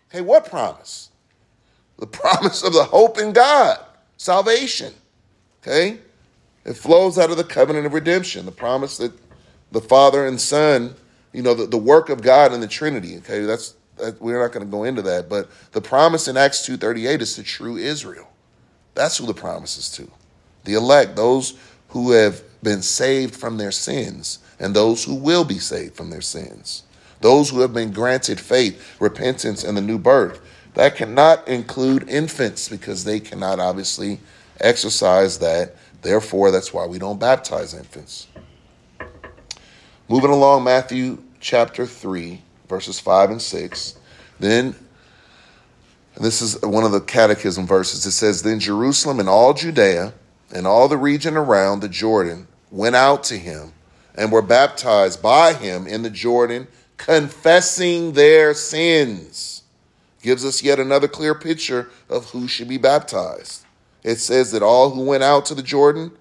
[0.10, 1.10] Okay, what promise?
[1.98, 3.78] the promise of the hope in God,
[4.18, 4.94] salvation.
[5.62, 6.00] Okay?
[6.66, 9.14] It flows out of the covenant of redemption, the promise that
[9.72, 10.96] the Father and Son,
[11.32, 13.18] you know, the, the work of God in the Trinity.
[13.18, 16.68] Okay, that's that, we're not going to go into that, but the promise in Acts
[16.68, 18.30] 2:38 is to true Israel.
[18.96, 20.10] That's who the promise is to.
[20.66, 21.58] The elect, those
[21.90, 26.22] who have been saved from their sins, and those who will be saved from their
[26.22, 26.84] sins.
[27.22, 30.42] Those who have been granted faith, repentance, and the new birth.
[30.74, 34.20] That cannot include infants because they cannot obviously
[34.60, 35.76] exercise that.
[36.02, 38.28] Therefore, that's why we don't baptize infants.
[40.10, 43.96] Moving along, Matthew chapter 3, verses 5 and 6.
[44.40, 44.76] Then,
[46.18, 48.06] this is one of the catechism verses.
[48.06, 50.14] It says, Then Jerusalem and all Judea
[50.54, 53.74] and all the region around the Jordan went out to him
[54.16, 59.54] and were baptized by him in the Jordan, confessing their sins
[60.24, 63.66] gives us yet another clear picture of who should be baptized.
[64.04, 66.12] It says that all who went out to the Jordan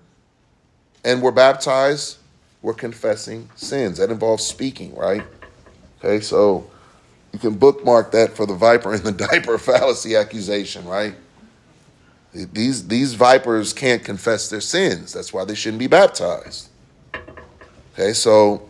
[1.04, 2.18] and were baptized
[2.60, 3.98] were confessing sins.
[3.98, 5.22] That involves speaking, right?
[6.00, 6.68] Okay, so
[7.32, 11.14] you can bookmark that for the viper and the diaper fallacy accusation, right?
[12.34, 15.12] These, these vipers can't confess their sins.
[15.12, 16.68] That's why they shouldn't be baptized.
[17.94, 18.68] Okay, so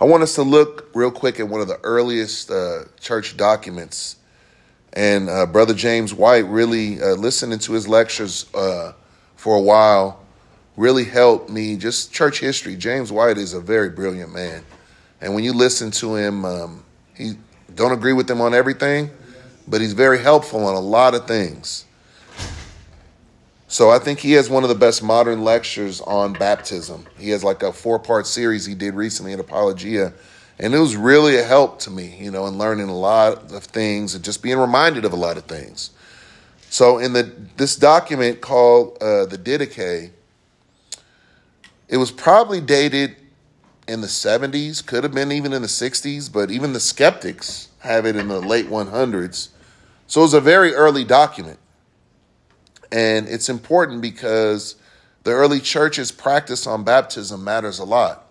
[0.00, 4.16] I want us to look real quick at one of the earliest uh, church documents
[4.94, 8.92] And uh, Brother James White really uh, listening to his lectures uh,
[9.36, 10.20] for a while
[10.76, 11.76] really helped me.
[11.76, 12.76] Just church history.
[12.76, 14.64] James White is a very brilliant man,
[15.20, 16.84] and when you listen to him, um,
[17.20, 17.32] he
[17.74, 19.10] don't agree with him on everything,
[19.68, 21.84] but he's very helpful on a lot of things.
[23.68, 27.06] So I think he has one of the best modern lectures on baptism.
[27.16, 30.12] He has like a four-part series he did recently in Apologia,
[30.58, 33.62] and it was really a help to me, you know, in learning a lot of
[33.62, 35.90] things and just being reminded of a lot of things.
[36.68, 40.10] So in the this document called uh, the Didache,
[41.88, 43.16] it was probably dated
[43.90, 48.06] in the 70s, could have been even in the 60s, but even the skeptics have
[48.06, 49.48] it in the late 100s.
[50.06, 51.58] So it's a very early document.
[52.92, 54.76] And it's important because
[55.24, 58.26] the early church's practice on baptism matters a lot.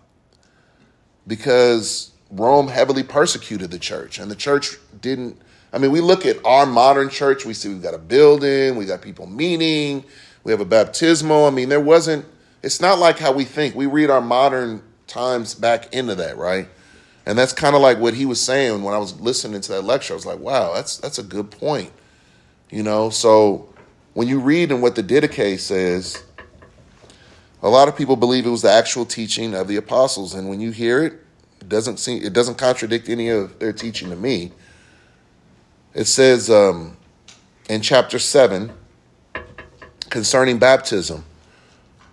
[1.26, 5.40] Because Rome heavily persecuted the church, and the church didn't.
[5.72, 8.86] I mean, we look at our modern church, we see we've got a building, we
[8.86, 10.04] got people meeting,
[10.42, 11.44] we have a baptismal.
[11.44, 12.24] I mean, there wasn't,
[12.62, 13.74] it's not like how we think.
[13.74, 16.68] We read our modern times back into that, right?
[17.26, 19.82] And that's kind of like what he was saying when I was listening to that
[19.82, 20.14] lecture.
[20.14, 21.92] I was like, wow, that's that's a good point.
[22.70, 23.68] You know, so
[24.14, 26.22] when you read in what the Didache says,
[27.62, 30.60] a lot of people believe it was the actual teaching of the apostles, and when
[30.60, 31.12] you hear it,
[31.60, 34.52] it doesn't seem it doesn't contradict any of their teaching to me.
[35.92, 36.96] It says um,
[37.68, 38.72] in chapter seven
[40.08, 41.24] concerning baptism,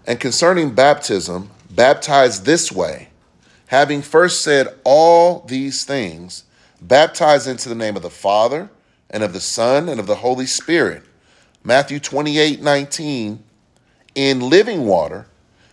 [0.06, 3.08] and concerning baptism, baptize this way,
[3.68, 6.44] having first said all these things,
[6.82, 8.70] baptize into the name of the Father
[9.10, 11.04] and of the Son and of the Holy Spirit
[11.64, 13.44] Matthew 28 19,
[14.16, 15.28] in living water.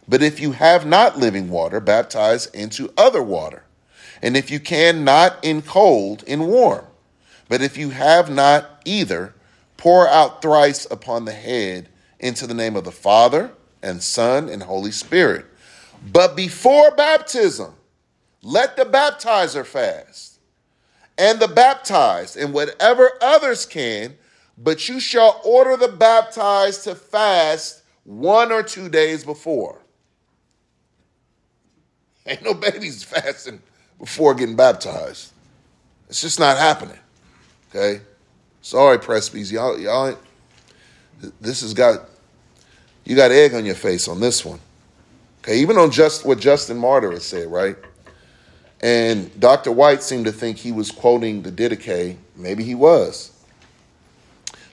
[0.08, 3.62] But if you have not living water, baptize into other water.
[4.20, 6.84] And if you can, not in cold, in warm.
[7.48, 9.34] But if you have not either,
[9.76, 11.88] pour out thrice upon the head
[12.18, 15.46] into the name of the Father and Son and Holy Spirit.
[16.12, 17.74] But before baptism,
[18.42, 20.38] let the baptizer fast,
[21.16, 24.16] and the baptized, and whatever others can,
[24.58, 29.80] but you shall order the baptized to fast one or two days before.
[32.26, 33.60] Ain't no babies fasting
[33.98, 35.32] before getting baptized.
[36.08, 36.98] It's just not happening.
[37.70, 38.02] Okay?
[38.60, 39.50] Sorry, Presby's.
[39.50, 40.16] Y'all, y'all,
[41.40, 42.08] this has got,
[43.04, 44.60] you got egg on your face on this one.
[45.44, 47.76] Okay, even on just what Justin Martyr has said, right?
[48.80, 49.70] And Dr.
[49.72, 52.16] White seemed to think he was quoting the Didache.
[52.34, 53.30] Maybe he was.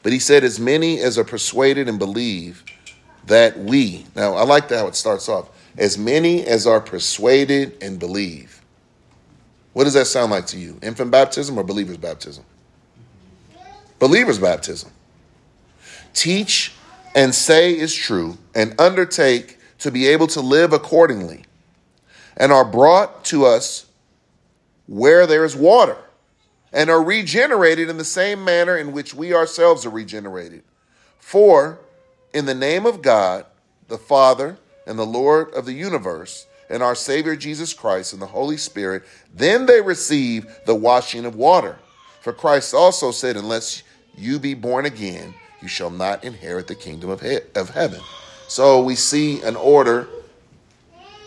[0.02, 2.64] But he said, as many as are persuaded and believe
[3.26, 8.00] that we, now I like how it starts off, as many as are persuaded and
[8.00, 8.62] believe.
[9.74, 10.80] What does that sound like to you?
[10.82, 12.46] Infant baptism or believer's baptism?
[14.00, 14.90] Believer's baptism.
[16.14, 16.74] Teach
[17.14, 21.44] and say is true and undertake to be able to live accordingly
[22.38, 23.88] and are brought to us
[24.88, 25.98] where there is water
[26.72, 30.64] and are regenerated in the same manner in which we ourselves are regenerated.
[31.18, 31.80] For
[32.34, 33.46] in the name of God,
[33.88, 38.28] the Father, and the Lord of the universe, and our Savior Jesus Christ, and the
[38.28, 41.78] Holy Spirit, then they receive the washing of water.
[42.22, 43.84] For Christ also said, Unless
[44.16, 48.02] you be born again, you shall not inherit the kingdom of, he- of heaven.
[48.52, 50.10] So we see an order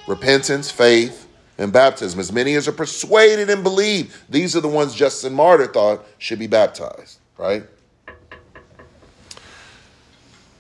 [0.07, 2.21] repentance, faith, and baptism.
[2.21, 6.39] As many as are persuaded and believe, these are the ones Justin Martyr thought should
[6.39, 7.65] be baptized, right?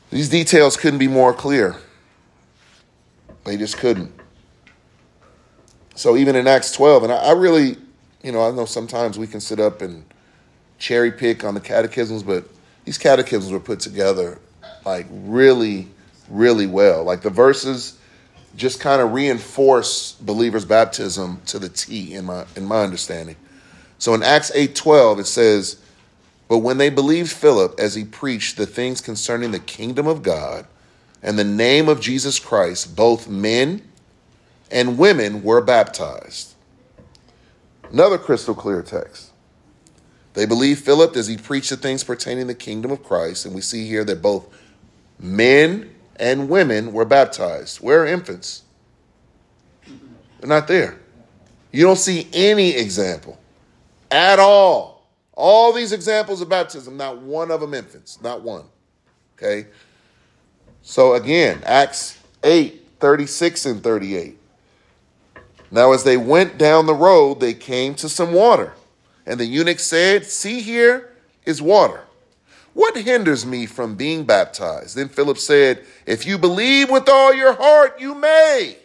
[0.09, 1.77] These details couldn't be more clear.
[3.45, 4.11] They just couldn't.
[5.97, 7.77] So even in Acts 12, and I, I really,
[8.23, 10.03] you know, I know sometimes we can sit up and
[10.79, 12.49] cherry pick on the catechisms, but
[12.87, 14.39] these catechisms were put together
[14.87, 15.89] like really,
[16.29, 17.05] really well.
[17.05, 17.99] Like the verses
[18.57, 23.37] just kind of reinforce believers' baptism to the T in my in my understanding.
[23.99, 25.77] So in Acts 8:12 it says,
[26.49, 30.67] "But when they believed Philip as he preached the things concerning the kingdom of God
[31.23, 33.83] and the name of Jesus Christ, both men
[34.71, 36.55] and women were baptized."
[37.91, 39.31] Another crystal clear text.
[40.35, 43.55] They believed Philip as he preached the things pertaining to the kingdom of Christ, and
[43.55, 44.47] we see here that both
[45.21, 47.79] men and women were baptized.
[47.79, 48.63] Where are infants?
[49.87, 50.99] They're not there.
[51.73, 53.39] You don't see any example
[54.11, 55.09] at all.
[55.33, 58.65] All these examples of baptism, not one of them infants, not one.
[59.37, 59.67] Okay?
[60.83, 64.39] So again, Acts 8 36 and 38.
[65.71, 68.73] Now, as they went down the road, they came to some water.
[69.27, 71.13] And the eunuch said, See, here
[71.45, 72.04] is water.
[72.75, 74.97] What hinders me from being baptized?
[74.97, 78.77] Then Philip said, If you believe with all your heart, you may.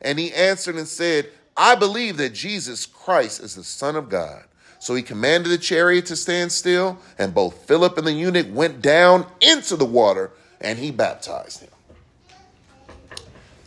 [0.00, 4.44] And he answered and said, I believe that Jesus Christ is the Son of God.
[4.78, 8.80] So he commanded the chariot to stand still, and both Philip and the eunuch went
[8.80, 10.30] down into the water,
[10.60, 11.70] and he baptized him.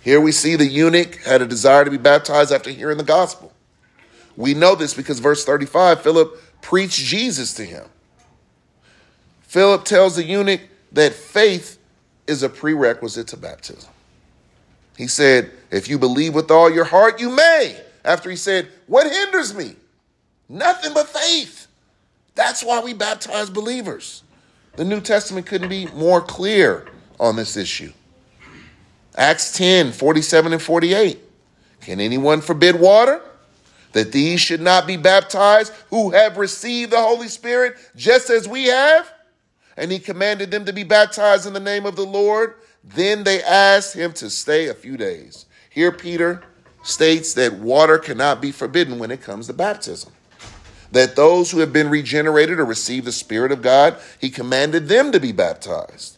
[0.01, 3.53] Here we see the eunuch had a desire to be baptized after hearing the gospel.
[4.35, 7.85] We know this because verse 35, Philip preached Jesus to him.
[9.51, 10.61] Philip tells the eunuch
[10.93, 11.77] that faith
[12.25, 13.89] is a prerequisite to baptism.
[14.95, 17.75] He said, If you believe with all your heart, you may.
[18.05, 19.75] After he said, What hinders me?
[20.47, 21.67] Nothing but faith.
[22.33, 24.23] That's why we baptize believers.
[24.77, 26.87] The New Testament couldn't be more clear
[27.19, 27.91] on this issue.
[29.17, 31.19] Acts 10 47 and 48.
[31.81, 33.21] Can anyone forbid water?
[33.91, 38.67] That these should not be baptized who have received the Holy Spirit just as we
[38.67, 39.11] have?
[39.77, 42.55] And he commanded them to be baptized in the name of the Lord.
[42.83, 45.45] Then they asked him to stay a few days.
[45.69, 46.43] Here, Peter
[46.83, 50.11] states that water cannot be forbidden when it comes to baptism.
[50.91, 55.11] That those who have been regenerated or received the Spirit of God, he commanded them
[55.11, 56.17] to be baptized.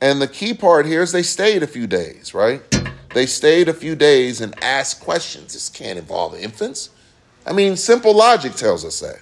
[0.00, 2.62] And the key part here is they stayed a few days, right?
[3.14, 5.52] They stayed a few days and asked questions.
[5.52, 6.90] This can't involve infants.
[7.46, 9.20] I mean, simple logic tells us that.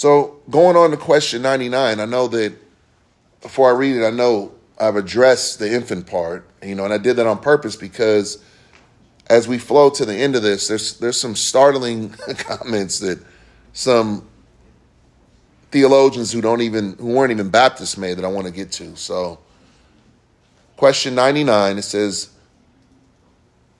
[0.00, 2.54] So going on to question 99, I know that
[3.42, 6.96] before I read it, I know I've addressed the infant part, you know, and I
[6.96, 8.42] did that on purpose because
[9.26, 13.22] as we flow to the end of this, there's there's some startling comments that
[13.74, 14.26] some
[15.70, 18.96] theologians who don't even who weren't even Baptists made that I want to get to.
[18.96, 19.38] So
[20.78, 22.30] question 99 it says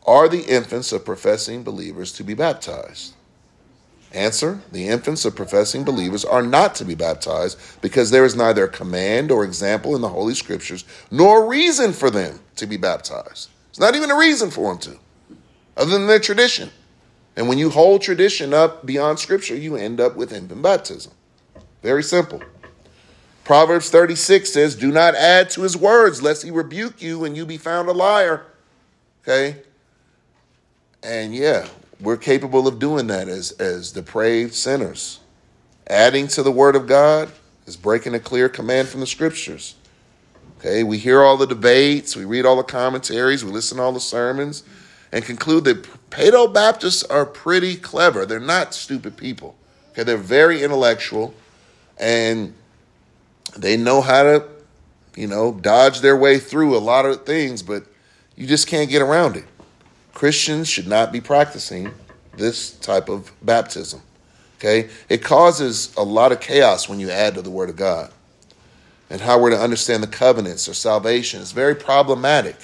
[0.04, 3.14] are the infants of professing believers to be baptized?
[4.12, 8.66] Answer The infants of professing believers are not to be baptized because there is neither
[8.66, 13.50] command or example in the Holy Scriptures nor reason for them to be baptized.
[13.68, 14.98] It's not even a reason for them to,
[15.76, 16.70] other than their tradition.
[17.36, 21.12] And when you hold tradition up beyond Scripture, you end up with infant baptism.
[21.82, 22.42] Very simple.
[23.44, 27.46] Proverbs 36 says, Do not add to his words, lest he rebuke you and you
[27.46, 28.44] be found a liar.
[29.22, 29.62] Okay?
[31.02, 31.66] And yeah,
[32.00, 35.20] we're capable of doing that as, as depraved sinners.
[35.86, 37.30] Adding to the word of God
[37.66, 39.74] is breaking a clear command from the scriptures.
[40.58, 43.92] Okay, we hear all the debates, we read all the commentaries, we listen to all
[43.92, 44.62] the sermons,
[45.10, 48.26] and conclude that Paedo Baptists are pretty clever.
[48.26, 49.56] They're not stupid people.
[49.92, 51.34] Okay, they're very intellectual
[51.98, 52.54] and
[53.56, 54.44] they know how to,
[55.16, 57.84] you know, dodge their way through a lot of things, but
[58.36, 59.44] you just can't get around it.
[60.20, 61.94] Christians should not be practicing
[62.36, 64.02] this type of baptism.
[64.58, 64.90] Okay?
[65.08, 68.12] It causes a lot of chaos when you add to the Word of God.
[69.08, 72.54] And how we're to understand the covenants or salvation is very problematic.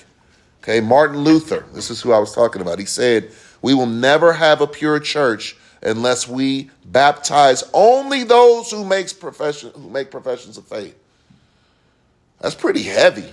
[0.62, 0.80] Okay?
[0.80, 2.78] Martin Luther, this is who I was talking about.
[2.78, 3.32] He said,
[3.62, 9.72] We will never have a pure church unless we baptize only those who makes profession
[9.74, 10.94] who make professions of faith.
[12.38, 13.32] That's pretty heavy.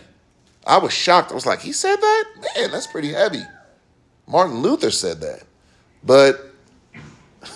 [0.65, 1.32] I was shocked.
[1.32, 2.24] I was like, he said that?
[2.55, 3.43] Man, that's pretty heavy.
[4.28, 5.43] Martin Luther said that.
[6.03, 6.53] But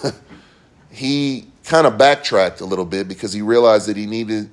[0.92, 4.50] he kind of backtracked a little bit because he realized that he needed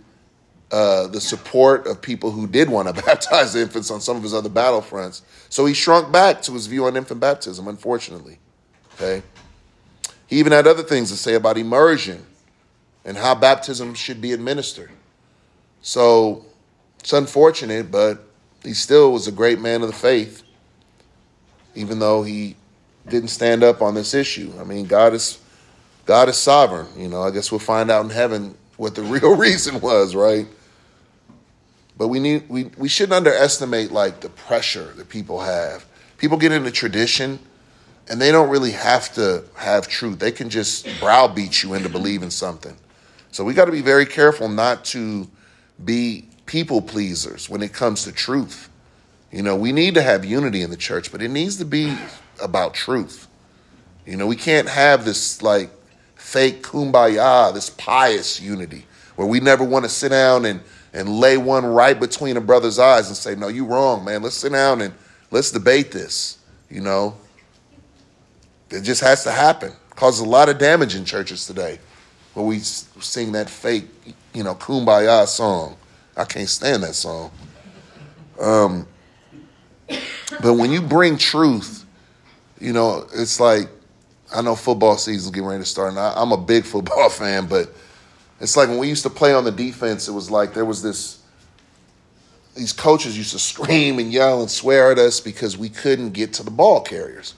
[0.73, 4.35] uh, the support of people who did want to baptize infants on some of his
[4.35, 5.23] other battlefronts.
[5.49, 8.39] So he shrunk back to his view on infant baptism, unfortunately.
[8.95, 9.23] Okay?
[10.27, 12.25] He even had other things to say about immersion
[13.05, 14.91] and how baptism should be administered.
[15.83, 16.45] So
[16.99, 18.27] it's unfortunate, but
[18.63, 20.44] he still was a great man of the faith
[21.75, 22.57] even though he
[23.09, 24.53] didn't stand up on this issue.
[24.59, 25.39] I mean, God is
[26.07, 26.87] God is sovereign.
[26.97, 30.47] You know, I guess we'll find out in heaven what the real reason was, right?
[31.97, 35.85] But we need we we shouldn't underestimate like the pressure that people have.
[36.19, 37.39] People get into tradition
[38.09, 40.19] and they don't really have to have truth.
[40.19, 42.77] They can just browbeat you into believing something.
[43.31, 45.29] So we got to be very careful not to
[45.85, 48.69] be people pleasers when it comes to truth.
[49.35, 51.93] You know, we need to have unity in the church, but it needs to be
[52.41, 53.27] about truth.
[54.07, 55.71] You know, we can't have this like
[56.15, 60.61] fake kumbaya, this pious unity where we never want to sit down and,
[60.93, 64.23] and lay one right between a brother's eyes and say, no, you're wrong, man.
[64.23, 64.95] Let's sit down and
[65.33, 66.39] let's debate this.
[66.71, 67.17] You know,
[68.71, 69.71] it just has to happen.
[69.71, 71.81] It causes a lot of damage in churches today
[72.35, 73.87] where we sing that fake,
[74.33, 75.77] you know, kumbaya song.
[76.17, 77.33] I can't stand that song.
[78.41, 78.87] Um,
[80.45, 81.87] but when you bring truth,
[82.61, 83.71] you know, it's like
[84.31, 87.47] I know football season's getting ready to start, and I, I'm a big football fan,
[87.47, 87.73] but
[88.41, 90.83] it's like when we used to play on the defense, it was like there was
[90.83, 91.23] this
[92.55, 96.35] these coaches used to scream and yell and swear at us because we couldn't get
[96.35, 97.33] to the ball carriers.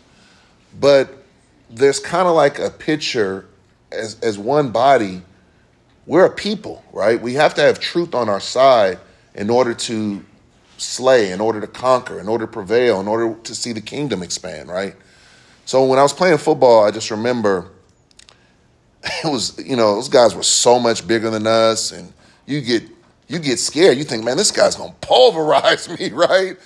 [0.81, 1.23] But
[1.71, 3.47] there's kind of like a picture
[3.93, 5.23] as as one body,
[6.07, 7.23] we're a people, right?
[7.23, 8.99] We have to have truth on our side
[9.37, 10.25] in order to
[10.79, 14.23] slay, in order to conquer, in order to prevail, in order to see the kingdom
[14.23, 14.95] expand, right?
[15.65, 17.71] So when I was playing football, I just remember
[19.25, 22.13] it was, you know, those guys were so much bigger than us, and
[22.47, 22.85] you get
[23.29, 23.99] you get scared.
[23.99, 26.57] You think, man, this guy's gonna pulverize me, right?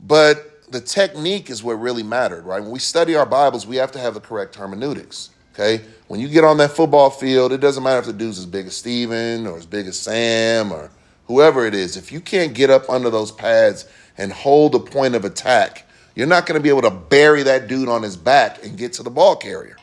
[0.00, 2.60] But the technique is what really mattered, right?
[2.60, 5.30] When we study our Bibles, we have to have the correct hermeneutics.
[5.54, 5.82] Okay?
[6.08, 8.66] When you get on that football field, it doesn't matter if the dude's as big
[8.66, 10.90] as Steven or as big as Sam or
[11.26, 11.96] whoever it is.
[11.96, 16.26] If you can't get up under those pads and hold a point of attack, you're
[16.26, 19.02] not going to be able to bury that dude on his back and get to
[19.02, 19.76] the ball carrier.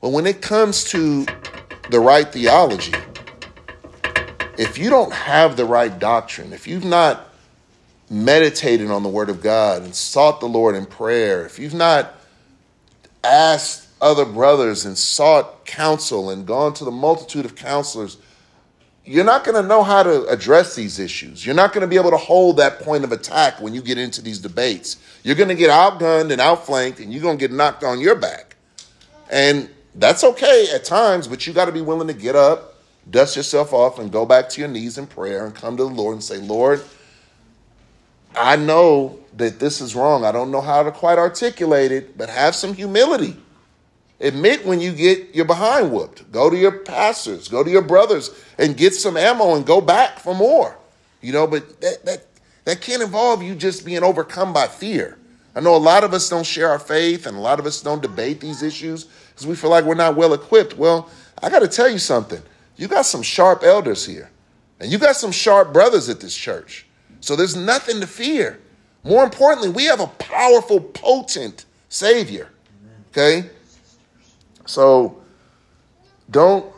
[0.00, 1.26] But when it comes to
[1.90, 2.94] the right theology,
[4.56, 7.28] if you don't have the right doctrine, if you've not
[8.08, 12.14] meditated on the Word of God and sought the Lord in prayer, if you've not
[13.24, 18.18] asked other brothers and sought counsel and gone to the multitude of counselors,
[19.04, 21.44] you're not going to know how to address these issues.
[21.44, 23.98] You're not going to be able to hold that point of attack when you get
[23.98, 24.96] into these debates.
[25.22, 28.14] You're going to get outgunned and outflanked, and you're going to get knocked on your
[28.14, 28.56] back.
[29.30, 32.74] And that's okay at times, but you got to be willing to get up
[33.10, 35.90] dust yourself off and go back to your knees in prayer and come to the
[35.90, 36.82] Lord and say, Lord,
[38.34, 40.24] I know that this is wrong.
[40.24, 43.36] I don't know how to quite articulate it, but have some humility.
[44.20, 46.30] Admit when you get your behind whooped.
[46.30, 50.18] Go to your pastors, go to your brothers, and get some ammo and go back
[50.18, 50.76] for more.
[51.20, 52.26] You know, but that that
[52.64, 55.18] that can't involve you just being overcome by fear.
[55.54, 57.80] I know a lot of us don't share our faith and a lot of us
[57.80, 60.76] don't debate these issues because we feel like we're not well equipped.
[60.76, 61.08] Well,
[61.42, 62.42] I got to tell you something.
[62.76, 64.30] You got some sharp elders here,
[64.80, 66.86] and you got some sharp brothers at this church.
[67.20, 68.60] So there's nothing to fear.
[69.04, 72.50] More importantly, we have a powerful, potent Savior.
[73.10, 73.48] Okay?
[74.66, 75.22] So
[76.30, 76.72] don't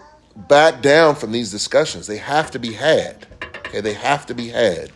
[0.49, 2.07] back down from these discussions.
[2.07, 3.26] They have to be had.
[3.68, 3.80] Okay?
[3.80, 4.91] They have to be had.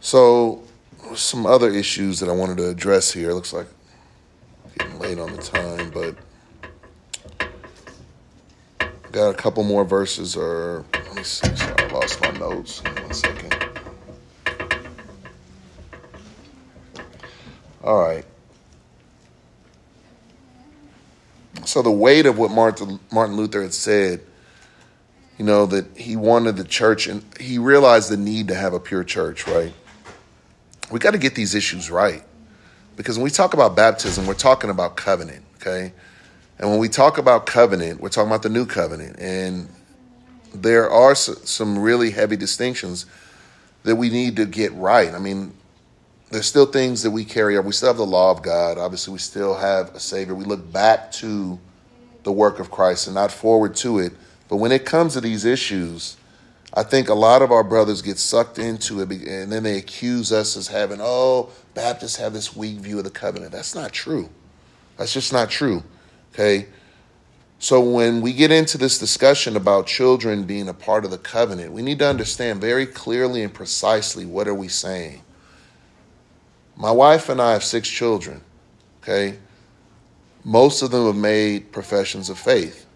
[0.00, 0.62] So,
[1.14, 3.30] some other issues that I wanted to address here.
[3.30, 3.66] It looks like
[4.76, 6.16] getting late on the time, but
[9.14, 11.46] Got a couple more verses, or let me see.
[11.54, 12.82] Sorry, I lost my notes.
[12.82, 13.54] One second.
[17.84, 18.24] All right.
[21.66, 24.20] So the weight of what Martin, Martin Luther had said,
[25.38, 28.80] you know, that he wanted the church, and he realized the need to have a
[28.80, 29.72] pure church, right?
[30.90, 32.22] We got to get these issues right.
[32.96, 35.92] Because when we talk about baptism, we're talking about covenant, okay?
[36.58, 39.18] And when we talk about covenant, we're talking about the new covenant.
[39.18, 39.68] And
[40.54, 43.06] there are some really heavy distinctions
[43.82, 45.12] that we need to get right.
[45.12, 45.52] I mean,
[46.30, 47.64] there's still things that we carry up.
[47.64, 48.78] We still have the law of God.
[48.78, 50.34] Obviously, we still have a Savior.
[50.34, 51.58] We look back to
[52.24, 54.12] the work of Christ and not forward to it.
[54.48, 56.16] But when it comes to these issues,
[56.72, 60.32] I think a lot of our brothers get sucked into it and then they accuse
[60.32, 63.52] us as having, oh, Baptists have this weak view of the covenant.
[63.52, 64.28] That's not true.
[64.96, 65.82] That's just not true.
[66.32, 66.66] Okay?
[67.58, 71.72] So when we get into this discussion about children being a part of the covenant,
[71.72, 75.22] we need to understand very clearly and precisely what are we saying.
[76.76, 78.40] My wife and I have six children.
[79.02, 79.38] Okay?
[80.44, 82.86] Most of them have made professions of faith.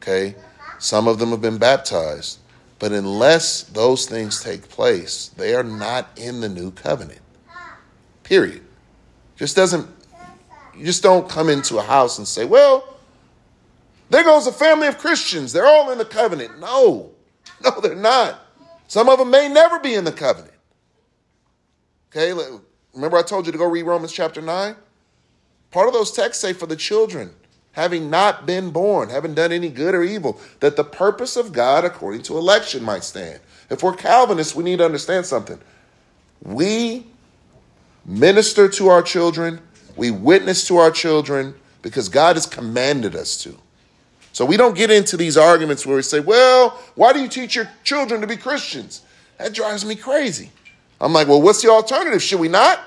[0.00, 0.34] Okay?
[0.78, 2.38] Some of them have been baptized.
[2.78, 7.20] But unless those things take place, they are not in the new covenant.
[8.22, 8.62] Period.
[9.36, 9.88] Just doesn't
[10.76, 12.96] you just don't come into a house and say, well,
[14.10, 15.52] there goes a family of Christians.
[15.52, 16.60] They're all in the covenant.
[16.60, 17.12] No,
[17.64, 18.40] no, they're not.
[18.86, 20.52] Some of them may never be in the covenant.
[22.10, 22.32] Okay,
[22.96, 24.74] remember I told you to go read Romans chapter 9?
[25.70, 27.30] Part of those texts say for the children,
[27.72, 31.84] having not been born, haven't done any good or evil, that the purpose of God
[31.84, 33.38] according to election might stand.
[33.70, 35.60] If we're Calvinists, we need to understand something.
[36.42, 37.06] We
[38.04, 39.60] minister to our children
[39.96, 43.56] we witness to our children because God has commanded us to.
[44.32, 47.56] So we don't get into these arguments where we say, well, why do you teach
[47.56, 49.00] your children to be Christians?
[49.38, 50.50] That drives me crazy.
[51.00, 52.22] I'm like, well, what's the alternative?
[52.22, 52.80] Should we not?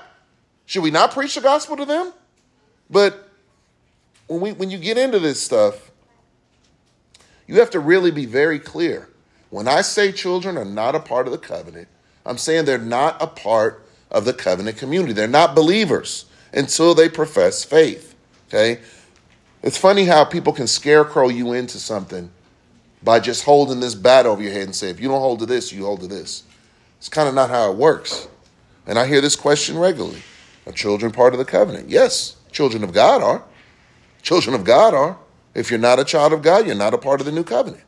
[0.66, 2.12] Should we not preach the gospel to them?
[2.88, 3.28] But
[4.26, 5.90] when, we, when you get into this stuff,
[7.46, 9.08] you have to really be very clear.
[9.50, 11.88] When I say children are not a part of the covenant,
[12.24, 15.12] I'm saying they're not a part of the covenant community.
[15.12, 16.26] They're not believers.
[16.52, 18.14] until they profess faith.
[18.48, 18.80] Okay?
[19.62, 22.30] It's funny how people can scarecrow you into something
[23.02, 25.46] by just holding this bat over your head and say, if you don't hold to
[25.46, 26.44] this, you hold to this.
[27.00, 28.28] It's kind of not how it works.
[28.86, 30.22] And I hear this question regularly.
[30.66, 31.88] Are children part of the covenant?
[31.88, 33.42] Yes, children of God are.
[34.20, 35.18] Children of God are.
[35.54, 37.82] If you're not a child of God, you're not a part of the new covenant.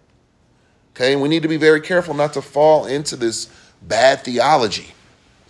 [0.97, 3.51] Okay, and we need to be very careful not to fall into this
[3.83, 4.95] bad theology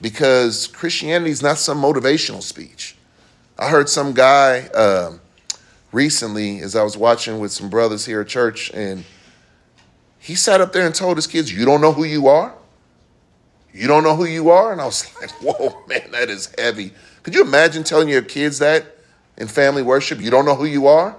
[0.01, 2.97] because Christianity is not some motivational speech.
[3.57, 5.19] I heard some guy uh,
[5.93, 9.05] recently, as I was watching with some brothers here at church, and
[10.19, 12.55] he sat up there and told his kids, You don't know who you are?
[13.73, 14.73] You don't know who you are?
[14.73, 16.93] And I was like, Whoa, man, that is heavy.
[17.23, 18.99] Could you imagine telling your kids that
[19.37, 20.21] in family worship?
[20.21, 21.17] You don't know who you are?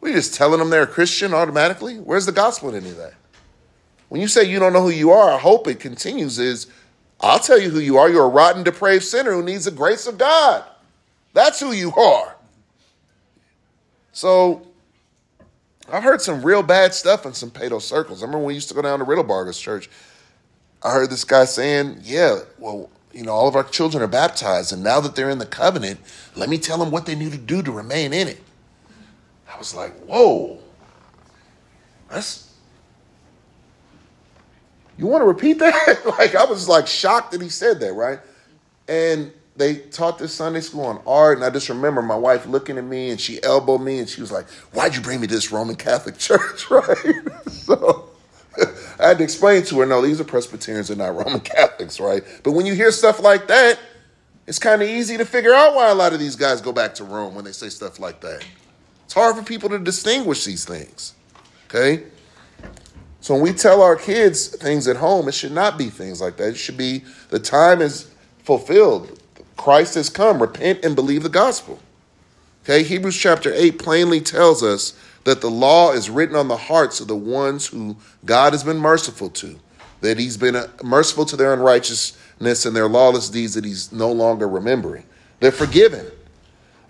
[0.00, 1.96] We're just telling them they're a Christian automatically?
[1.96, 3.14] Where's the gospel in any of that?
[4.08, 6.66] When you say you don't know who you are, I hope it continues is
[7.20, 8.08] I'll tell you who you are.
[8.10, 10.64] You're a rotten, depraved sinner who needs the grace of God.
[11.32, 12.36] That's who you are.
[14.12, 14.66] So
[15.90, 18.22] I've heard some real bad stuff in some pedo circles.
[18.22, 19.90] I remember when we used to go down to Riddlebarger's church.
[20.84, 24.72] I heard this guy saying, Yeah, well, you know, all of our children are baptized,
[24.72, 25.98] and now that they're in the covenant,
[26.36, 28.40] let me tell them what they need to do to remain in it.
[29.52, 30.58] I was like, Whoa,
[32.10, 32.52] that's.
[34.96, 36.02] You want to repeat that?
[36.18, 38.20] like, I was like shocked that he said that, right?
[38.86, 42.76] And they taught this Sunday school on art, and I just remember my wife looking
[42.78, 45.34] at me and she elbowed me and she was like, Why'd you bring me to
[45.34, 46.66] this Roman Catholic church?
[46.70, 46.96] Right?
[47.48, 48.10] so
[48.98, 52.22] I had to explain to her, no, these are Presbyterians, they're not Roman Catholics, right?
[52.42, 53.78] But when you hear stuff like that,
[54.46, 56.94] it's kind of easy to figure out why a lot of these guys go back
[56.96, 58.44] to Rome when they say stuff like that.
[59.04, 61.14] It's hard for people to distinguish these things.
[61.66, 62.04] Okay?
[63.20, 66.36] So when we tell our kids things at home, it should not be things like
[66.36, 66.50] that.
[66.50, 69.18] It should be the time is fulfilled.
[69.56, 70.42] Christ has come.
[70.42, 71.78] Repent and believe the gospel.
[72.64, 77.00] Okay, Hebrews chapter 8 plainly tells us that the law is written on the hearts
[77.00, 79.58] of the ones who God has been merciful to,
[80.00, 84.12] that he's been uh, merciful to their unrighteousness and their lawless deeds that he's no
[84.12, 85.04] longer remembering.
[85.40, 86.06] They're forgiven.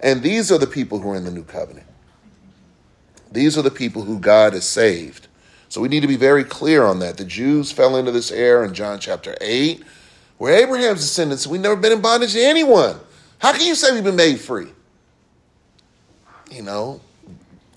[0.01, 1.87] And these are the people who are in the new covenant.
[3.33, 5.29] These are the people who God has saved.
[5.69, 7.17] So we need to be very clear on that.
[7.17, 9.83] The Jews fell into this error in John chapter 8.
[10.39, 11.47] We're Abraham's descendants.
[11.47, 12.97] We've never been in bondage to anyone.
[13.39, 14.69] How can you say we've been made free?
[16.51, 17.01] You know,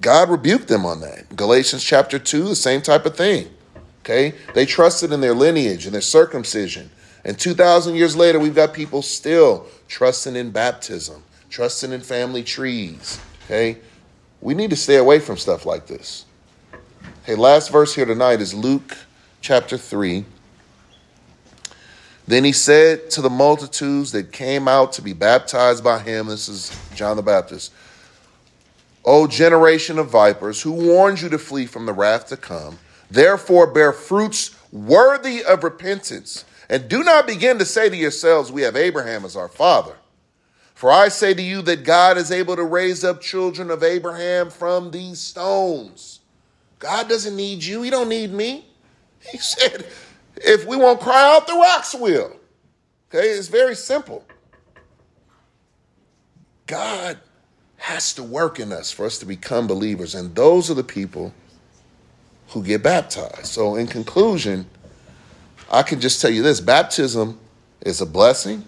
[0.02, 1.36] God rebuked them on that.
[1.36, 3.50] Galatians chapter 2, the same type of thing.
[4.02, 4.36] Okay?
[4.54, 6.90] They trusted in their lineage and their circumcision.
[7.26, 13.20] And 2,000 years later, we've got people still trusting in baptism, trusting in family trees.
[13.46, 13.78] Okay?
[14.40, 16.26] We need to stay away from stuff like this.
[17.24, 18.96] Okay, last verse here tonight is Luke
[19.42, 20.24] chapter 3.
[22.28, 26.48] Then he said to the multitudes that came out to be baptized by him, this
[26.48, 27.74] is John the Baptist,
[29.08, 32.78] O generation of vipers, who warned you to flee from the wrath to come,
[33.10, 36.44] therefore bear fruits worthy of repentance.
[36.70, 39.96] And do not begin to say to yourselves, We have Abraham as our father.
[40.76, 44.50] For I say to you that God is able to raise up children of Abraham
[44.50, 46.20] from these stones.
[46.78, 48.66] God doesn't need you, He don't need me.
[49.32, 49.88] He said,
[50.36, 52.36] if we won't cry out, the rocks will.
[53.10, 54.26] Okay, it's very simple.
[56.66, 57.18] God
[57.78, 61.34] has to work in us for us to become believers, and those are the people
[62.50, 63.48] who get baptized.
[63.48, 64.68] So, in conclusion,
[65.72, 67.40] I can just tell you this baptism
[67.82, 68.66] is a blessing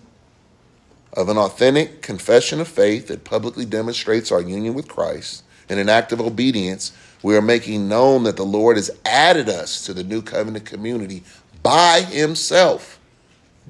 [1.13, 5.43] of an authentic confession of faith that publicly demonstrates our union with Christ.
[5.69, 6.91] In an act of obedience,
[7.23, 11.23] we are making known that the Lord has added us to the new covenant community
[11.63, 12.99] by himself.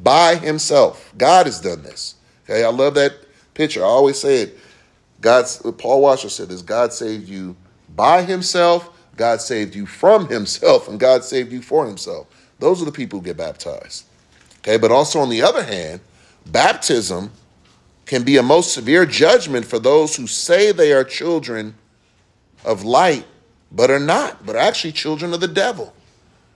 [0.01, 1.13] By himself.
[1.17, 2.15] God has done this.
[2.45, 3.13] Okay, I love that
[3.53, 3.81] picture.
[3.81, 4.57] I always say it.
[5.21, 7.55] God's Paul Washer said this God saved you
[7.95, 12.27] by himself, God saved you from himself, and God saved you for himself.
[12.59, 14.05] Those are the people who get baptized.
[14.59, 16.01] Okay, but also on the other hand,
[16.45, 17.31] baptism
[18.05, 21.75] can be a most severe judgment for those who say they are children
[22.65, 23.25] of light,
[23.71, 25.93] but are not, but are actually children of the devil.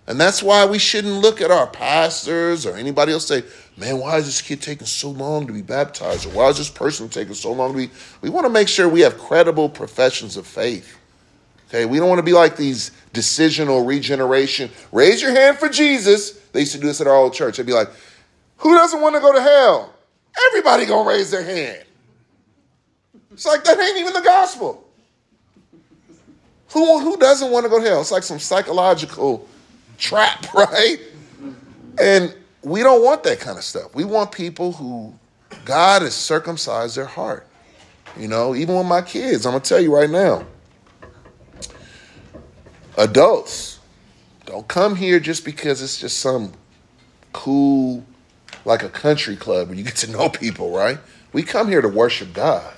[0.06, 3.44] And that's why we shouldn't look at our pastors or anybody else say,
[3.78, 6.26] man, why is this kid taking so long to be baptized?
[6.26, 7.90] Or why is this person taking so long to be?
[8.22, 10.98] We want to make sure we have credible professions of faith.
[11.70, 14.70] Okay, we don't want to be like these decisional regeneration.
[14.92, 16.32] Raise your hand for Jesus.
[16.52, 17.58] They used to do this at our old church.
[17.58, 17.90] They'd be like,
[18.58, 19.94] who doesn't want to go to hell?
[20.48, 21.84] Everybody gonna raise their hand.
[23.32, 24.88] It's like that ain't even the gospel.
[26.70, 28.02] Who, who doesn't want to go to hell?
[28.02, 29.48] It's like some psychological
[29.98, 30.98] trap, right?
[32.00, 33.94] And we don't want that kind of stuff.
[33.94, 35.14] We want people who
[35.66, 37.48] God has circumcised their heart.
[38.18, 40.46] You know, even with my kids, I'm gonna tell you right now.
[42.98, 43.80] Adults,
[44.46, 46.54] don't come here just because it's just some
[47.32, 48.06] cool,
[48.66, 51.00] like a country club where you get to know people, right?
[51.32, 52.72] We come here to worship God.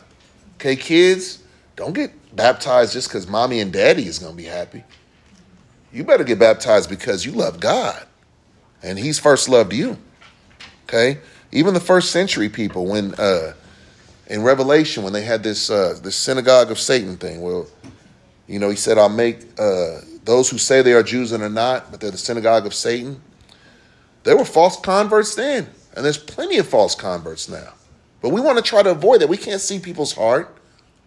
[0.55, 1.43] Okay, kids,
[1.75, 4.83] don't get baptized just because mommy and daddy is gonna be happy.
[5.95, 8.05] You better get baptized because you love God
[8.83, 9.97] and He's first loved you.
[10.83, 11.19] Okay?
[11.53, 13.53] Even the first century people, when uh,
[14.27, 17.41] in Revelation when they had this uh, this synagogue of Satan thing.
[17.41, 17.67] Well,
[18.45, 21.49] you know, he said, "I'll make uh, those who say they are Jews and are
[21.49, 23.21] not, but they're the synagogue of Satan."
[24.23, 27.73] There were false converts then, and there's plenty of false converts now.
[28.21, 29.29] But we want to try to avoid that.
[29.29, 30.57] We can't see people's heart.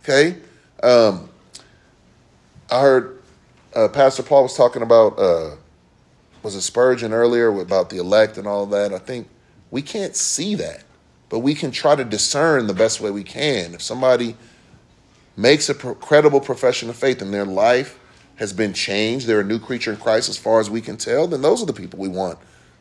[0.02, 0.36] Okay,
[0.82, 1.28] um,
[2.70, 3.17] I heard
[3.74, 5.56] uh, Pastor Paul was talking about uh,
[6.42, 8.92] was it Spurgeon earlier about the elect and all that.
[8.92, 9.28] I think
[9.70, 10.84] we can't see that
[11.28, 13.74] but we can try to discern the best way we can.
[13.74, 14.36] If somebody
[15.36, 17.98] makes a credible profession of faith and their life
[18.36, 21.26] has been changed, they're a new creature in Christ as far as we can tell,
[21.26, 22.38] then those are the people we want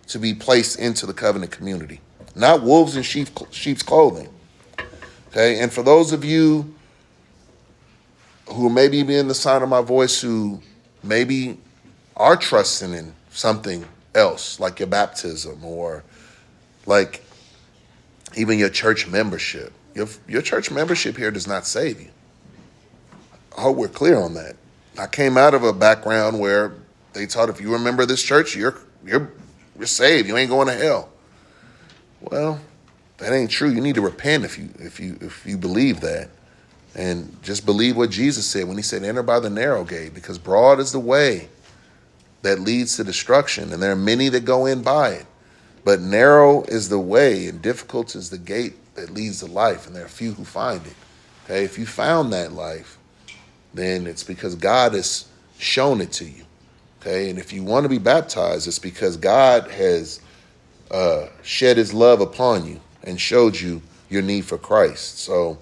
[0.07, 1.99] to be placed into the covenant community,
[2.35, 4.29] not wolves in sheep, sheep's clothing.
[5.29, 6.73] Okay, and for those of you
[8.49, 10.61] who maybe be in the sound of my voice who
[11.07, 11.57] maybe
[12.15, 13.85] are trusting in something
[14.15, 16.03] else, like your baptism or
[16.85, 17.23] like
[18.35, 19.73] even your church membership.
[19.93, 22.09] Your, your church membership here does not save you.
[23.57, 24.55] I hope we're clear on that.
[24.97, 26.73] I came out of a background where
[27.13, 29.31] they taught if you remember this church, you're you're
[29.77, 30.27] you're saved.
[30.27, 31.09] You ain't going to hell.
[32.21, 32.59] Well,
[33.17, 33.69] that ain't true.
[33.69, 36.29] You need to repent if you if you if you believe that.
[36.97, 40.39] And just believe what Jesus said when he said, Enter by the narrow gate, because
[40.39, 41.47] broad is the way
[42.41, 45.25] that leads to destruction, and there are many that go in by it.
[45.85, 49.95] But narrow is the way, and difficult is the gate that leads to life, and
[49.95, 50.95] there are few who find it.
[51.45, 52.97] Okay, if you found that life,
[53.73, 55.27] then it's because God has
[55.59, 56.43] shown it to you.
[56.99, 60.19] Okay, and if you want to be baptized, it's because God has
[60.89, 65.19] uh, shed His love upon you and showed you your need for Christ.
[65.19, 65.59] So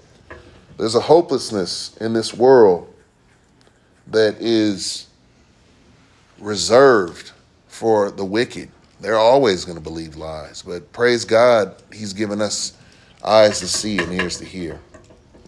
[0.78, 2.93] there's a hopelessness in this world
[4.07, 5.07] that is
[6.39, 7.32] reserved
[7.67, 8.69] for the wicked
[8.99, 10.61] they're always going to believe lies.
[10.61, 12.78] But praise God, He's given us
[13.23, 14.80] eyes to see and ears to hear.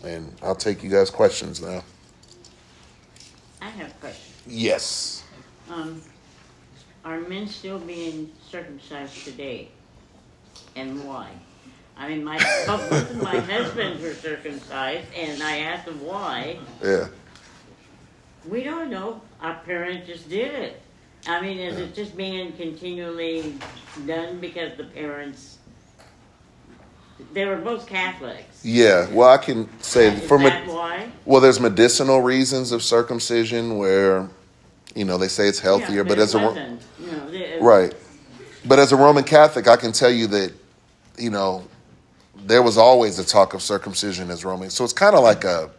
[0.04, 1.84] And I'll take you guys' questions now.
[3.62, 4.34] I have a question.
[4.46, 5.24] Yes.
[5.72, 6.02] Um,
[7.04, 9.70] are men still being circumcised today?
[10.76, 11.30] And why?
[12.00, 12.38] I mean, my
[12.68, 16.60] both my husbands were circumcised, and I asked them why.
[16.84, 17.08] Yeah.
[18.48, 19.22] We don't know.
[19.42, 20.82] Our parents just did it.
[21.28, 23.56] I mean, is it just being continually
[24.06, 25.58] done because the parents,
[27.34, 28.62] they were both Catholics?
[28.64, 31.12] Yeah, well, I can say Is from that a, why?
[31.26, 34.30] well, there's medicinal reasons of circumcision where,
[34.96, 37.94] you know, they say it's healthier, Yeah, but it as a you know, right,
[38.66, 40.54] but as a Roman Catholic, I can tell you that,
[41.18, 41.68] you know,
[42.46, 45.70] there was always a talk of circumcision as Roman, so it's kind of like a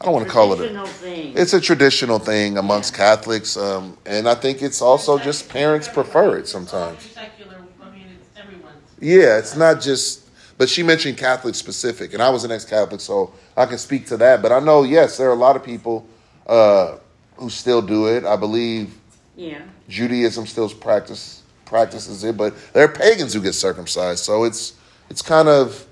[0.00, 0.86] I don't want to call it a.
[0.86, 1.32] Thing.
[1.36, 3.16] It's a traditional thing amongst Yeah.
[3.16, 7.02] Catholics, um, and I think it's also just parents prefer it sometimes.
[7.02, 8.74] Secular, I mean, it's everyone's.
[9.00, 10.22] Yeah, it's not just.
[10.58, 14.16] But she mentioned Catholic specific, and I was an ex-Catholic, so I can speak to
[14.18, 14.40] that.
[14.40, 16.06] But I know, yes, there are a lot of people
[16.46, 16.98] uh,
[17.36, 18.24] who still do it.
[18.24, 18.94] I believe
[19.36, 19.62] yeah.
[19.88, 24.22] Judaism still practice practices it, but there are pagans who get circumcised.
[24.22, 24.74] So it's
[25.08, 25.86] it's kind of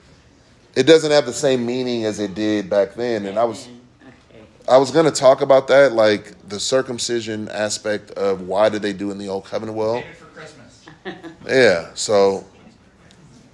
[0.75, 3.27] it doesn't have the same meaning as it did back then.
[3.27, 4.43] And I was Okay.
[4.69, 8.93] I was going to talk about that, like the circumcision aspect of why did they
[8.93, 9.77] do in the old covenant?
[9.77, 10.87] Well, Save it for Christmas.
[11.47, 11.91] yeah.
[11.95, 12.45] So,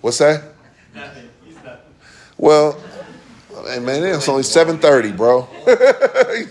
[0.00, 0.44] what's that?
[0.94, 1.28] Nothing.
[1.64, 1.80] Nothing.
[2.36, 2.80] Well,
[3.66, 5.48] hey man, it's only seven thirty, bro.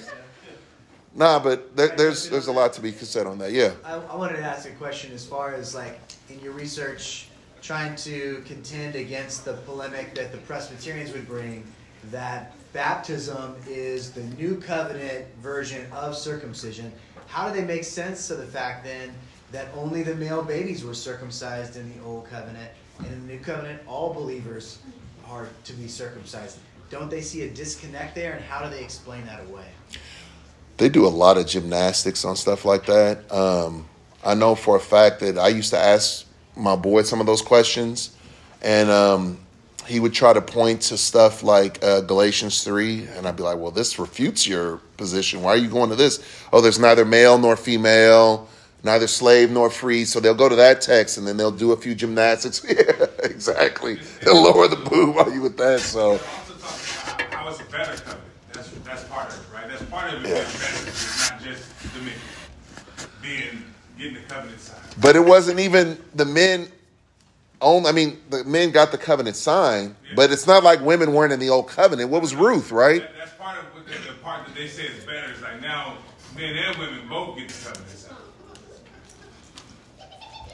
[1.15, 3.51] nah, but there, there's there's a lot to be said on that.
[3.51, 3.71] Yeah.
[3.85, 5.99] I, I wanted to ask a question as far as like
[6.29, 7.26] in your research,
[7.61, 11.65] trying to contend against the polemic that the Presbyterians would bring
[12.11, 16.91] that baptism is the new covenant version of circumcision.
[17.27, 19.13] How do they make sense of the fact then
[19.51, 23.39] that only the male babies were circumcised in the old covenant, and in the new
[23.39, 24.79] covenant, all believers
[25.27, 26.59] are to be circumcised?
[26.89, 29.65] Don't they see a disconnect there, and how do they explain that away?
[30.77, 33.31] they do a lot of gymnastics on stuff like that.
[33.31, 33.87] Um,
[34.23, 36.25] I know for a fact that I used to ask
[36.57, 38.15] my boy some of those questions,
[38.61, 39.37] and um,
[39.87, 43.57] he would try to point to stuff like uh, Galatians 3, and I'd be like,
[43.57, 45.41] well, this refutes your position.
[45.41, 46.23] Why are you going to this?
[46.51, 48.49] Oh, there's neither male nor female,
[48.83, 50.03] neither slave nor free.
[50.05, 52.65] So they'll go to that text, and then they'll do a few gymnastics.
[52.69, 53.99] yeah, exactly.
[54.23, 55.79] They'll lower the boob while you with that.
[55.79, 58.23] So Also talking about how it's a better covenant.
[58.51, 59.67] That's that's part of it, right?
[59.69, 60.41] That's part of it Yeah.
[60.87, 62.11] It's not just the
[63.21, 63.63] being
[63.97, 64.81] getting the covenant signed.
[65.01, 66.67] But it wasn't even the men
[67.61, 67.85] own.
[67.85, 71.39] I mean, the men got the covenant signed, but it's not like women weren't in
[71.39, 72.09] the old covenant.
[72.09, 73.01] What was Ruth, right?
[73.01, 75.31] That, that's part of what the, the part that they say is better.
[75.31, 75.97] Is like now
[76.35, 78.17] men and women both get the covenant signed.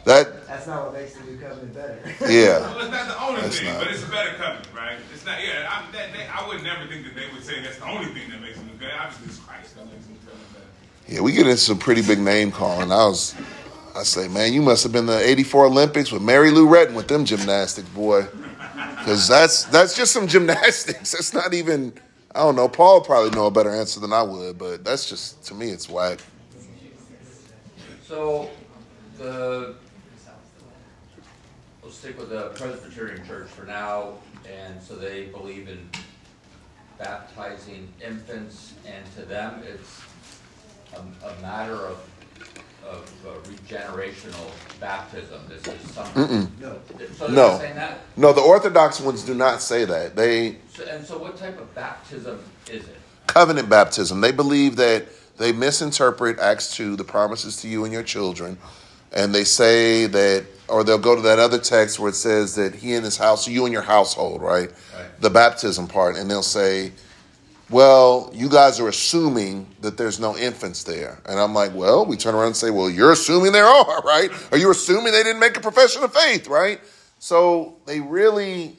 [0.06, 1.98] That That's not what makes the new covenant better.
[2.28, 2.60] yeah.
[2.60, 4.98] Well, it's not the only That's thing, not- but it's a better covenant, right?
[5.14, 5.40] It's not.
[5.42, 8.12] Yeah, I, that, they, I would never think that they would say that's the only
[8.12, 8.92] thing that makes them good.
[9.00, 10.53] Obviously, it's Christ that makes them covenant better.
[11.08, 12.92] Yeah, we get into some pretty big name calling.
[12.92, 13.36] I was,
[13.96, 17.08] I say, man, you must have been the '84 Olympics with Mary Lou Retton with
[17.08, 18.26] them gymnastics, boy.
[18.98, 21.12] Because that's that's just some gymnastics.
[21.12, 21.94] That's not even.
[22.36, 22.68] I don't know.
[22.68, 25.88] Paul probably know a better answer than I would, but that's just to me, it's
[25.88, 26.20] whack.
[28.08, 28.50] So,
[29.18, 29.76] the,
[31.82, 34.16] we'll stick with the Presbyterian Church for now,
[34.52, 35.90] and so they believe in
[36.98, 40.02] baptizing infants, and to them, it's
[40.96, 41.98] a, a matter of,
[42.88, 45.40] of uh, regenerational baptism.
[45.50, 46.52] This is something.
[46.60, 46.78] No.
[47.18, 47.28] So No.
[47.28, 47.98] they're not saying that?
[48.18, 50.16] No, the Orthodox ones do not say that.
[50.16, 52.40] They So, and so what type of baptism
[52.70, 52.96] is it?
[53.28, 54.22] covenant baptism.
[54.22, 55.06] They believe that
[55.38, 58.58] they misinterpret Acts 2, the promises to you and your children,
[59.12, 62.76] and they say that, or they'll go to that other text where it says that
[62.76, 64.70] he and his house, you and your household, right?
[64.96, 65.22] Right.
[65.22, 66.92] The baptism part, and they'll say,
[67.70, 71.20] well, you guys are assuming that there's no infants there.
[71.26, 74.30] And I'm like, well, we turn around and say, well, you're assuming there are, right?
[74.52, 76.80] Are you assuming they didn't make a profession of faith, right?
[77.20, 78.76] So they really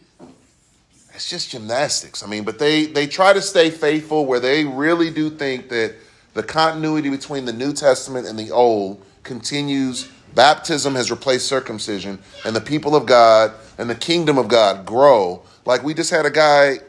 [1.14, 2.22] it's just gymnastics.
[2.22, 5.94] I mean, but they they try to stay faithful where they really do think that
[6.34, 10.10] the continuity between the New Testament and the Old continues.
[10.34, 15.42] Baptism has replaced circumcision, and the people of God and the kingdom of God grow.
[15.64, 16.80] Like we just had a guy,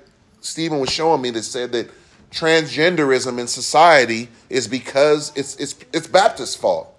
[0.46, 1.90] Stephen was showing me that said that
[2.32, 6.94] transgenderism in society is because it's it's it's Baptist fault.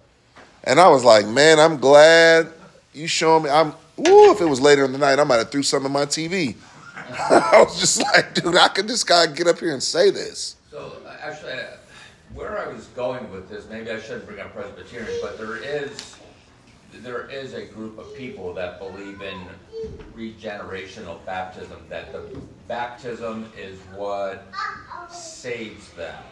[0.64, 2.48] And I was like, man, I'm glad
[2.92, 3.50] you showing me.
[3.50, 3.68] I'm
[4.00, 6.06] ooh, if it was later in the night, I might have threw something on my
[6.06, 6.56] TV.
[6.96, 10.56] I was just like, dude, how could this guy get up here and say this?
[10.70, 11.76] So, uh, actually, uh,
[12.34, 16.15] where I was going with this, maybe I shouldn't bring up Presbyterians, but there is,
[17.02, 19.40] there is a group of people that believe in
[20.16, 22.22] regenerational baptism, that the
[22.68, 24.46] baptism is what
[25.10, 26.22] saves them.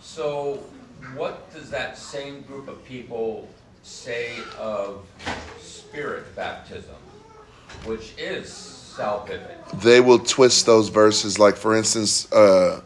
[0.00, 0.62] So,
[1.14, 3.48] what does that same group of people
[3.82, 5.06] say of
[5.60, 6.94] spirit baptism,
[7.84, 9.80] which is salvific?
[9.80, 11.38] They will twist those verses.
[11.38, 12.82] Like, for instance, uh,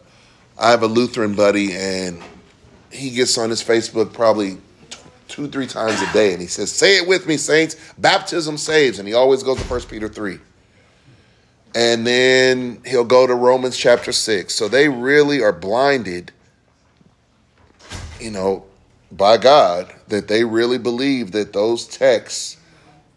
[0.57, 2.21] I have a Lutheran buddy, and
[2.91, 4.57] he gets on his Facebook probably
[5.33, 8.99] two, three times a day, and he says, Say it with me, saints, baptism saves.
[8.99, 10.37] And he always goes to 1 Peter 3.
[11.73, 14.53] And then he'll go to Romans chapter 6.
[14.53, 16.31] So they really are blinded,
[18.19, 18.65] you know,
[19.11, 22.57] by God, that they really believe that those texts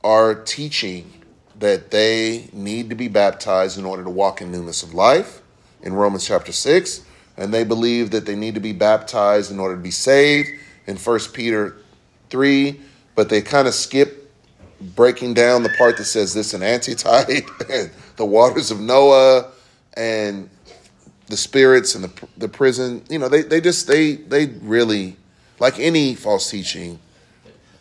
[0.02, 1.12] are teaching
[1.58, 5.42] that they need to be baptized in order to walk in newness of life
[5.82, 7.02] in Romans chapter 6.
[7.36, 10.48] And they believe that they need to be baptized in order to be saved
[10.86, 11.76] in 1 Peter
[12.30, 12.80] 3.
[13.14, 14.30] But they kind of skip
[14.94, 19.50] breaking down the part that says this in antitype and the waters of Noah
[19.94, 20.50] and
[21.28, 23.02] the spirits and the, the prison.
[23.08, 25.16] You know, they, they just, they, they really,
[25.58, 26.98] like any false teaching,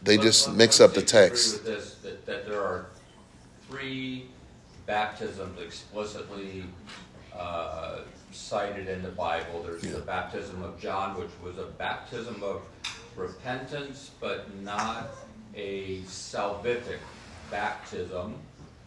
[0.02, 1.54] they just mix up the see if you agree text.
[1.54, 2.86] with this, that, that there are
[3.70, 4.26] three
[4.86, 6.64] baptisms explicitly
[7.38, 8.00] uh,
[8.32, 9.64] cited in the Bible.
[9.64, 9.94] There's Yeah.
[9.94, 12.62] the baptism of John, which was a baptism of
[13.16, 15.10] repentance, but not
[15.56, 17.00] a salvific
[17.50, 18.36] baptism,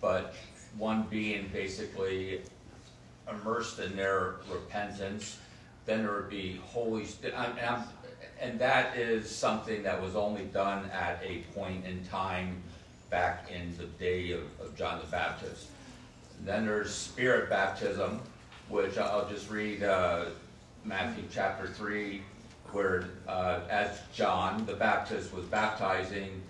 [0.00, 0.34] but
[0.76, 2.42] one being basically
[3.30, 5.38] immersed in their repentance,
[5.86, 7.34] then there would be Holy Spirit.
[7.36, 7.84] And,
[8.40, 12.62] and that is something that was only done at a point in time
[13.10, 15.68] back in the day of, of John the Baptist.
[16.44, 18.20] Then there's Spirit baptism,
[18.68, 20.26] which I'll just read uh,
[20.84, 22.22] Matthew chapter 3,
[22.72, 26.42] where uh, as John the Baptist was baptizing,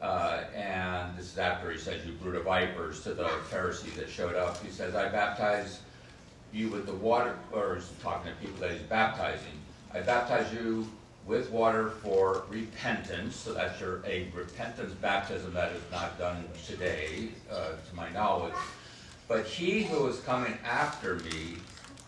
[0.00, 4.10] uh, and this is after he says, You brood of vipers, to the Pharisees that
[4.10, 4.62] showed up.
[4.62, 5.80] He says, I baptize
[6.52, 9.52] you with the water, or he's talking to people that he's baptizing.
[9.94, 10.88] I baptize you
[11.26, 17.28] with water for repentance, so that's your, a repentance baptism that is not done today,
[17.50, 18.54] uh, to my knowledge.
[19.28, 21.56] But he who is coming after me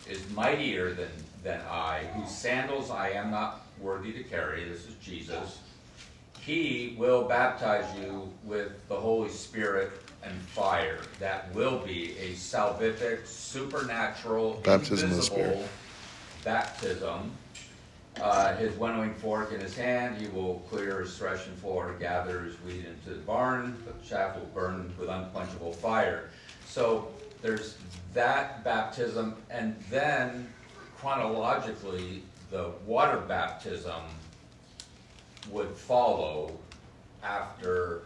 [0.09, 1.09] is mightier than,
[1.45, 4.65] than I, whose sandals I am not worthy to carry.
[4.65, 5.61] This is Jesus.
[6.41, 9.93] He will baptize you with the Holy Spirit
[10.25, 11.01] and fire.
[11.21, 15.69] That will be a salvific, supernatural, Baptism the invisible
[16.45, 17.31] baptism.
[18.21, 22.55] Uh, his winnowing fork in his hand, he will clear his threshing floor, gather his
[22.61, 26.31] wheat into the barn, but chaff will burn with unquenchable fire.
[26.67, 27.09] So
[27.43, 27.77] there's
[28.13, 30.49] that baptism, and then
[31.05, 34.01] chronologically, the water baptism
[35.51, 36.51] would follow
[37.23, 38.05] after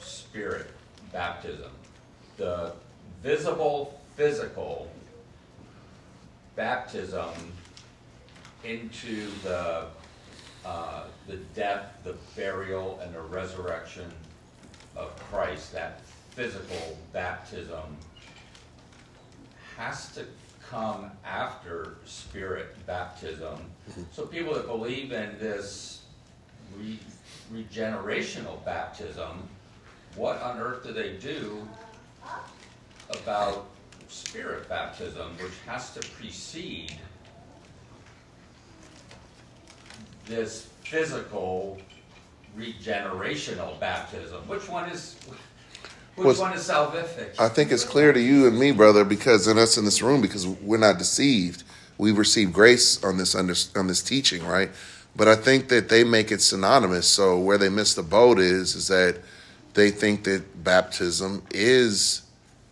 [0.00, 0.66] spirit
[1.12, 1.70] baptism.
[2.36, 2.72] The
[3.22, 4.90] visible, physical
[6.56, 7.30] baptism
[8.64, 9.84] into the,
[10.66, 14.10] uh, the death, the burial, and the resurrection
[14.96, 16.00] of Christ, that
[16.32, 17.96] physical baptism
[19.76, 20.24] has to
[20.70, 23.58] come after spirit baptism.
[24.12, 26.02] So people that believe in this
[26.76, 26.98] re-
[27.52, 29.48] regenerational baptism,
[30.16, 31.66] what on earth do they do
[33.10, 33.66] about
[34.08, 36.96] spirit baptism, which has to precede
[40.26, 41.78] this physical
[42.56, 44.46] regenerational baptism?
[44.48, 45.16] Which one is
[46.16, 47.38] which Was- one is salvific?
[47.38, 50.20] I think it's clear to you and me, brother, because in us in this room,
[50.20, 51.64] because we're not deceived.
[51.98, 54.70] We've received grace on this under, on this teaching, right?
[55.16, 57.06] But I think that they make it synonymous.
[57.06, 59.20] So where they miss the boat is is that
[59.74, 62.22] they think that baptism is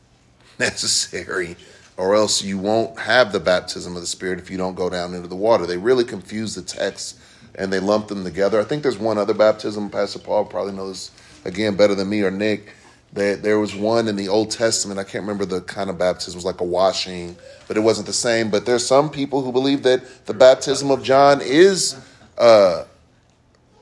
[0.59, 1.57] necessary,
[1.97, 5.14] or else you won't have the baptism of the Spirit if you don't go down
[5.14, 5.66] into the water.
[5.66, 7.18] They really confuse the texts
[7.55, 8.61] and they lump them together.
[8.61, 9.90] I think there's one other baptism.
[9.90, 11.11] Pastor Paul probably knows
[11.45, 12.72] again better than me or Nick.
[13.12, 14.98] That there was one in the Old Testament.
[14.98, 16.32] I can't remember the kind of baptism.
[16.32, 17.36] It was like a washing,
[17.68, 18.50] but it wasn't the same.
[18.50, 22.00] But there's some people who believe that the baptism of John is
[22.38, 22.84] uh,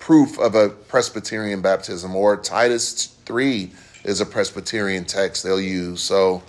[0.00, 3.70] proof of a Presbyterian baptism, or Titus 3
[4.04, 6.02] is a Presbyterian text they'll use.
[6.02, 6.42] So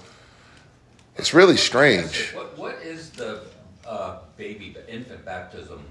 [1.17, 2.31] it's really strange.
[2.33, 3.43] What, what is the
[3.85, 5.83] uh, baby, the infant baptism?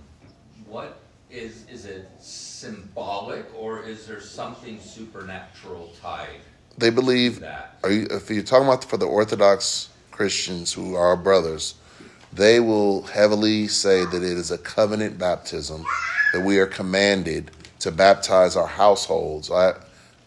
[0.66, 0.98] What
[1.30, 6.40] is, is it symbolic or is there something supernatural tied
[6.78, 7.76] They believe, that?
[7.84, 11.74] are you, if you're talking about for the Orthodox Christians who are our brothers,
[12.32, 15.84] they will heavily say that it is a covenant baptism,
[16.32, 17.50] that we are commanded
[17.80, 19.50] to baptize our households.
[19.50, 19.74] I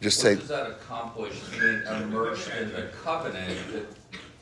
[0.02, 3.58] just What take does that accomplish being immersed in the covenant?
[3.74, 3.86] that-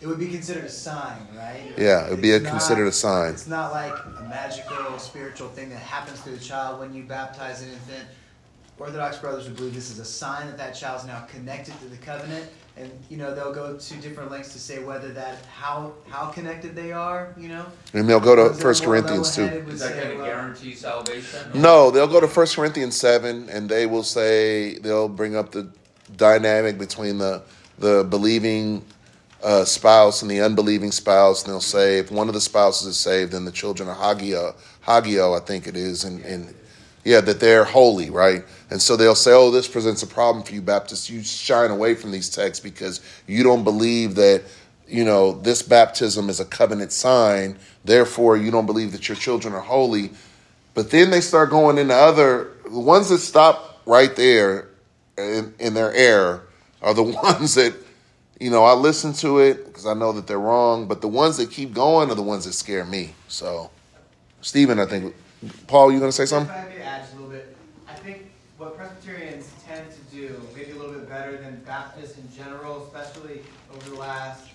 [0.02, 1.74] It would be considered a sign, right?
[1.78, 3.34] Yeah, it would be a, not- considered a sign.
[3.34, 7.62] It's not like a magical, spiritual thing that happens to the child when you baptize
[7.62, 8.08] an infant.
[8.82, 11.97] Orthodox brothers would believe this is a sign that that child's now connected to the
[11.97, 16.29] covenant, and you know they'll go to different lengths to say whether that how how
[16.29, 17.36] connected they are.
[17.38, 19.43] You know, And they'll go to Ones First Corinthians too.
[19.43, 21.39] level-headed Is that say, going to guarantee salvation?
[21.53, 25.69] No, they'll go to First Corinthians seven, and they will say they'll bring up the
[26.17, 27.43] dynamic between the
[27.77, 28.84] the believing
[29.43, 32.97] uh, spouse and the unbelieving spouse, and they'll say if one of the spouses is
[32.97, 34.55] saved, then the children are Hagio,
[34.88, 36.53] Hagio, I think it is, and, and
[37.04, 38.43] yeah, that they're holy, right?
[38.70, 41.10] And so they'll say, oh, this presents a problem for you Baptists.
[41.10, 44.43] You shine away from these texts because you don't believe that
[44.88, 47.58] you know this baptism is a covenant sign.
[47.84, 50.12] Therefore, you don't believe that your children are holy.
[50.74, 54.70] But then they start going into other the ones that stop right there
[55.18, 56.47] in, in their error
[56.82, 57.74] are the ones that
[58.39, 60.88] you know I listen to it because I know that they're wrong.
[60.88, 63.16] But the ones that keep going are the ones that scare me.
[63.28, 63.72] So,
[64.41, 65.16] Stephen, I think
[65.67, 66.53] Paul, you gonna say something?
[66.55, 67.55] If I add just a little bit,
[67.87, 72.31] I think what Presbyterians tend to do, maybe a little bit better than Baptists in
[72.35, 73.41] general, especially
[73.73, 74.49] over the last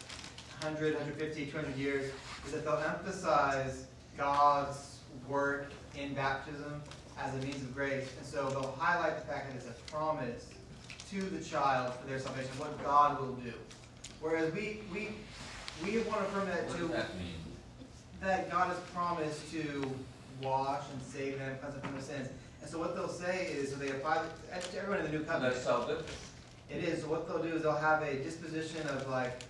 [0.62, 2.12] 100, 150, 200 years,
[2.46, 6.80] is that they'll emphasize God's work in baptism
[7.18, 8.08] as a means of grace.
[8.18, 10.46] And so they'll highlight the fact that it's a promise
[11.10, 13.52] to the child for their salvation, what God will do.
[14.20, 15.08] Whereas we, we,
[15.84, 17.34] we want to affirm that What too does that mean?
[18.22, 19.82] that God has promised to
[20.42, 22.28] wash and save them, cleanse them from their sins.
[22.62, 24.22] And so what they'll say is, so they apply
[24.52, 25.54] to everyone in the new covenant.
[25.54, 26.02] That's salvific.
[26.70, 27.02] It is.
[27.02, 29.42] So what they'll do is they'll have a disposition of like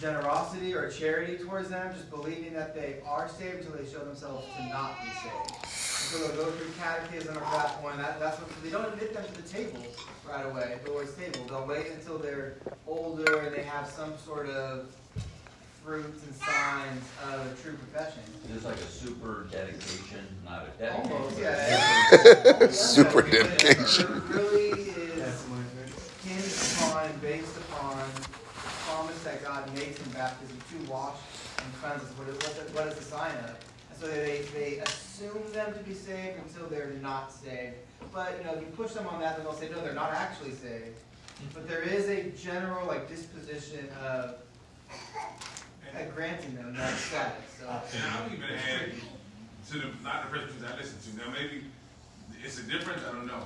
[0.00, 4.46] generosity or charity towards them, just believing that they are saved until they show themselves
[4.56, 5.62] to not be saved.
[5.62, 7.96] And so they'll go through catechism or that point.
[7.98, 9.82] That, that's what they don't admit them to the table
[10.28, 11.46] right away, the Lord's table.
[11.48, 14.94] They'll wait until they're older and they have some sort of
[15.86, 18.20] fruits and signs of a true profession.
[18.48, 21.12] Is this like a super dedication, not a dedication?
[21.12, 22.66] Almost, yeah.
[22.70, 24.20] Super dedication.
[24.28, 25.46] really is
[26.24, 28.28] hinged upon and based upon the
[28.84, 31.14] promise that God makes in baptism to wash
[31.62, 32.10] and cleanse us.
[32.18, 33.50] What is, what is- what is the sign of?
[33.90, 37.76] And so they, they assume them to be saved until they're not saved.
[38.12, 40.12] But, you know, if you push them on that, then they'll say, no, they're not
[40.12, 40.98] actually saved.
[41.54, 44.34] but there is a general like disposition of
[45.96, 47.32] uh, granting them that status.
[47.60, 48.92] So And I'll even add
[49.70, 51.64] to the, not the Presbyterians I listen to, now maybe
[52.44, 53.44] it's a difference, I don't know.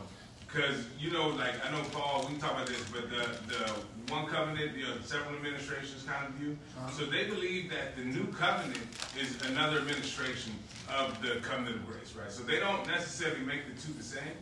[0.52, 4.12] Cause, you know, like, I know Paul, we can talk about this, but the, the
[4.12, 6.58] one covenant, you know, several administrations kind of view.
[6.90, 8.82] So they believe that the new covenant
[9.16, 10.52] is another administration
[10.92, 12.32] of the covenant of grace, right?
[12.32, 14.34] So they don't necessarily make the two the same.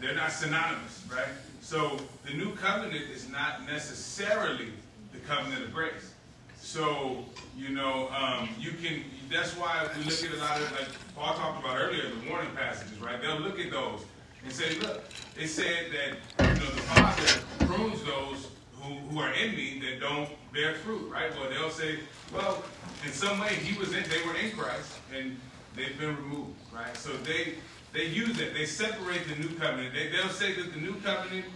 [0.00, 1.28] They're not synonymous, right?
[1.62, 4.68] So the new covenant is not necessarily
[5.12, 6.12] the covenant of grace.
[6.60, 7.24] So,
[7.56, 11.34] you know, um, you can, that's why we look at a lot of, like Paul
[11.34, 13.20] talked about earlier, the warning passages, right?
[13.20, 14.04] They'll look at those
[14.44, 15.04] and say, look,
[15.38, 18.48] it said that, you know, the Father prunes those
[18.80, 21.30] who, who are in me that don't bear fruit, right?
[21.38, 22.00] Well, they'll say,
[22.32, 22.62] well,
[23.04, 25.38] in some way he was in, they were in Christ and
[25.74, 26.96] they've been removed, right?
[26.96, 27.54] So they,
[27.92, 28.54] they use it.
[28.54, 29.94] They separate the new covenant.
[29.94, 31.46] They, they'll say that the new covenant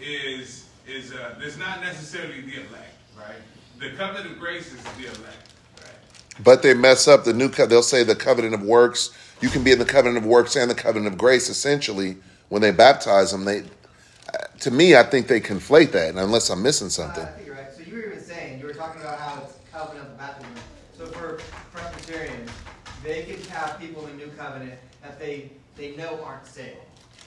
[0.00, 3.36] is, is, uh, there's not necessarily the elect, right?
[3.78, 6.42] The covenant of grace is the elect, right?
[6.42, 9.10] But they mess up the new co- they'll say the covenant of works.
[9.40, 12.16] You can be in the covenant of works and the covenant of grace essentially
[12.48, 13.44] when they baptize them.
[13.44, 13.60] They
[14.32, 17.24] uh, to me I think they conflate that unless I'm missing something.
[17.24, 17.72] Uh, I think you're right.
[17.76, 20.54] So you were even saying you were talking about how it's covenant of baptism.
[20.96, 21.40] So for
[21.72, 22.50] Presbyterians,
[23.02, 26.76] they can have people in the new covenant that they they know aren't saved.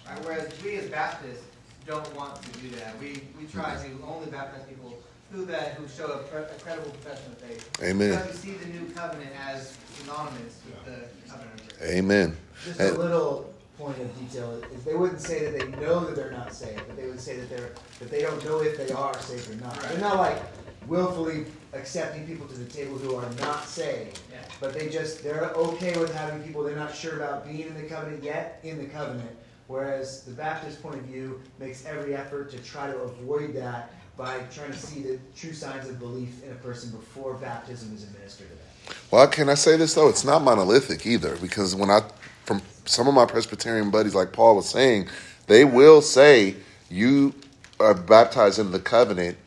[0.07, 0.25] Right?
[0.25, 1.43] Whereas we as Baptists
[1.85, 2.97] don't want to do that.
[2.99, 4.96] We we try to only baptize people
[5.31, 7.69] who that who show a, pre- a credible profession of faith.
[7.83, 8.11] Amen.
[8.11, 11.61] Because we see the new covenant as synonymous with the covenant.
[11.83, 12.37] Amen.
[12.65, 16.15] Just And- a little point of detail is they wouldn't say that they know that
[16.15, 18.91] they're not saved, but they would say that they're that they don't know if they
[18.93, 19.79] are saved or not.
[19.81, 20.41] They're not like
[20.87, 24.19] willfully accepting people to the table who are not saved.
[24.31, 24.39] Yeah.
[24.59, 27.83] But they just they're okay with having people they're not sure about being in the
[27.83, 29.29] covenant yet in the covenant.
[29.67, 34.39] Whereas the Baptist point of view makes every effort to try to avoid that by
[34.51, 38.47] trying to see the true signs of belief in a person before baptism is administered
[38.49, 38.97] to them.
[39.11, 40.09] Well, can I say this though?
[40.09, 42.01] It's not monolithic either, because when I,
[42.43, 45.07] from some of my Presbyterian buddies, like Paul was saying,
[45.45, 46.55] they will say
[46.89, 47.35] you
[47.79, 49.37] are baptized in the covenant,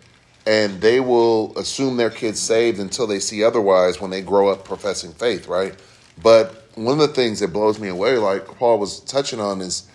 [0.46, 4.64] and they will assume their kids saved until they see otherwise when they grow up
[4.64, 5.74] professing faith, right?
[6.22, 9.88] But one of the things that blows me away, like Paul was touching on, is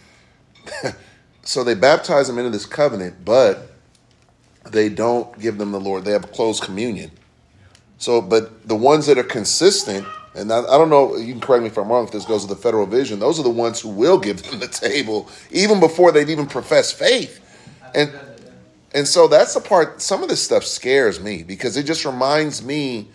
[1.44, 3.75] so they baptize them into this covenant, but
[4.68, 6.06] they don't give them the Lord.
[6.06, 7.12] They have closed communion.
[7.98, 11.64] So, but the ones that are consistent, and I, I don't know, you can correct
[11.64, 13.80] me if I'm wrong if this goes to the federal vision, those are the ones
[13.80, 17.42] who will give them the table even before they've even professed faith.
[17.94, 18.12] And,
[18.94, 22.64] and so that's the part, some of this stuff scares me because it just reminds
[22.64, 23.08] me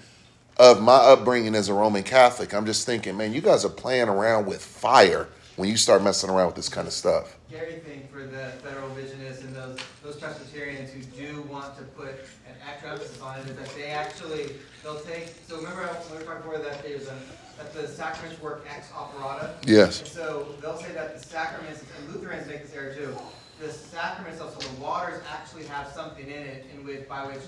[0.56, 2.54] of my upbringing as a Roman Catholic.
[2.54, 5.28] I'm just thinking, man, you guys are playing around with fire
[5.60, 7.36] when you start messing around with this kind of stuff.
[7.48, 12.12] scary thing for the federal visionists and those those Presbyterians who do want to put
[12.48, 15.34] an extra emphasis on it is that they actually they'll take.
[15.46, 17.16] So remember when we talking before that there's a
[17.58, 19.54] that the sacraments work ex operata.
[19.66, 20.00] Yes.
[20.00, 23.14] And so they'll say that the sacraments and Lutherans make this error too.
[23.60, 27.42] The sacraments, so the waters actually have something in it in which by which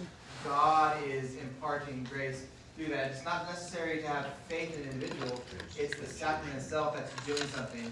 [0.44, 2.44] God is imparting grace
[2.76, 3.10] through that.
[3.10, 5.42] It's not necessary to have faith in an individual.
[5.78, 7.90] It's the sacrament itself that's doing something.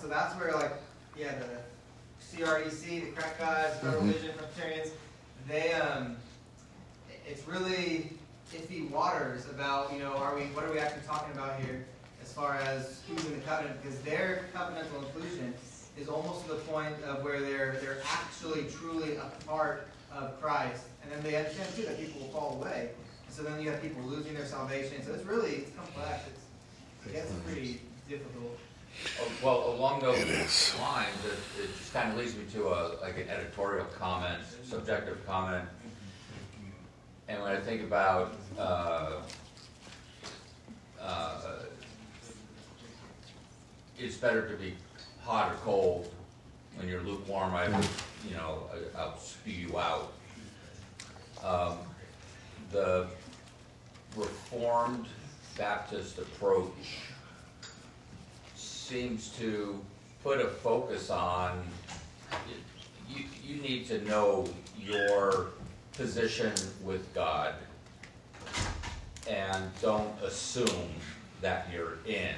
[0.00, 0.72] So that's where like
[1.18, 4.12] yeah the CREC, the crack guys, Federal Mhm.
[4.12, 4.90] Vision, Presbyterians,
[5.48, 6.16] they um,
[7.26, 8.12] it's really
[8.54, 11.84] iffy waters about you know are we what are we actually talking about here
[12.22, 15.52] as far as who's in the covenant because their covenantal inclusion
[15.98, 20.84] is almost to the point of where they're they're actually truly a part of Christ,
[21.02, 22.90] and then they understand too that people will fall away.
[23.32, 25.02] And so then you have people losing their salvation.
[25.06, 26.24] So it's really it's complex.
[26.28, 28.58] It's it gets pretty difficult.
[29.20, 30.74] Oh, Well, along those It is.
[30.78, 35.26] lines, it, it just kind of leads me to a, like an editorial comment, subjective
[35.26, 35.66] comment.
[37.28, 39.12] And when I think about, uh,
[41.00, 41.40] uh,
[43.98, 44.74] it's better to be
[45.22, 46.12] hot or cold.
[46.76, 47.88] When you're lukewarm, I would,
[48.28, 50.12] you know, I- I'll spew you out.
[51.42, 51.78] Um,
[52.70, 53.08] the
[54.16, 55.06] Reformed
[55.56, 56.98] Baptist approach
[58.54, 59.80] seems to
[60.22, 61.62] put a focus on,
[63.08, 64.48] you, you need to know
[64.78, 65.48] your
[65.92, 66.52] position
[66.82, 67.54] with God
[69.28, 70.90] and don't assume
[71.40, 72.34] that you're in,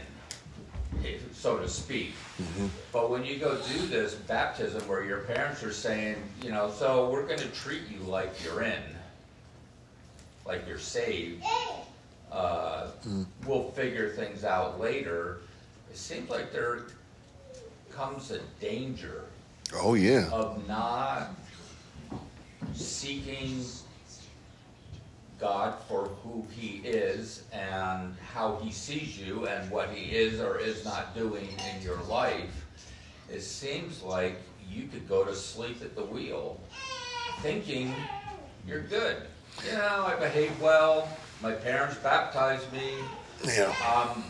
[1.32, 2.12] so to speak.
[2.40, 2.66] Mm-hmm.
[2.92, 7.10] But when you go do this baptism where your parents are saying, you know, so
[7.10, 8.82] we're gonna treat you like you're in,
[10.46, 11.42] like you're saved,
[12.30, 12.88] uh,
[13.46, 15.38] we'll figure things out later.
[15.90, 16.82] It seems like there
[17.90, 19.24] comes a danger
[19.74, 20.28] Oh, yeah.
[20.30, 21.30] of not
[22.74, 23.64] seeking
[25.38, 30.58] God for who He is and how He sees you and what He is or
[30.58, 32.64] is not doing in your life,
[33.30, 34.36] it seems like
[34.70, 36.60] you could go to sleep at the wheel
[37.40, 37.94] thinking
[38.66, 39.16] you're good.
[39.62, 41.08] You know, I behave well,
[41.42, 42.94] my parents baptized me,
[43.44, 43.74] Yeah.
[43.94, 44.24] um,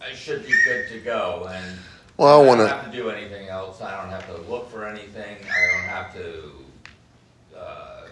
[0.00, 1.46] I should be good to go.
[1.50, 1.78] And
[2.16, 3.80] Well, I I want don't have to do anything else.
[3.80, 5.36] I don't have to look for anything.
[5.44, 6.52] I don't have to
[7.56, 8.06] uh,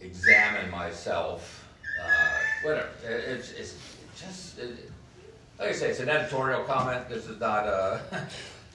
[0.00, 1.64] examine myself.
[2.02, 2.08] Uh,
[2.62, 2.88] whatever.
[3.04, 3.74] It, it's, it's
[4.18, 4.90] just, it,
[5.58, 7.08] like I say, it's an editorial comment.
[7.08, 8.00] This is not a.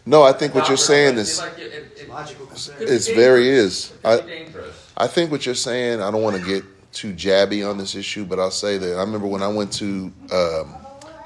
[0.06, 2.78] No, I think what you're saying is like it, it, it, Logical concern.
[2.78, 3.94] could be it's very is.
[4.04, 4.22] I.
[4.98, 6.02] I think what you're saying.
[6.02, 6.64] I don't want to get
[6.94, 10.12] too jabby on this issue, but I'll say that I remember when I went to
[10.32, 10.76] um,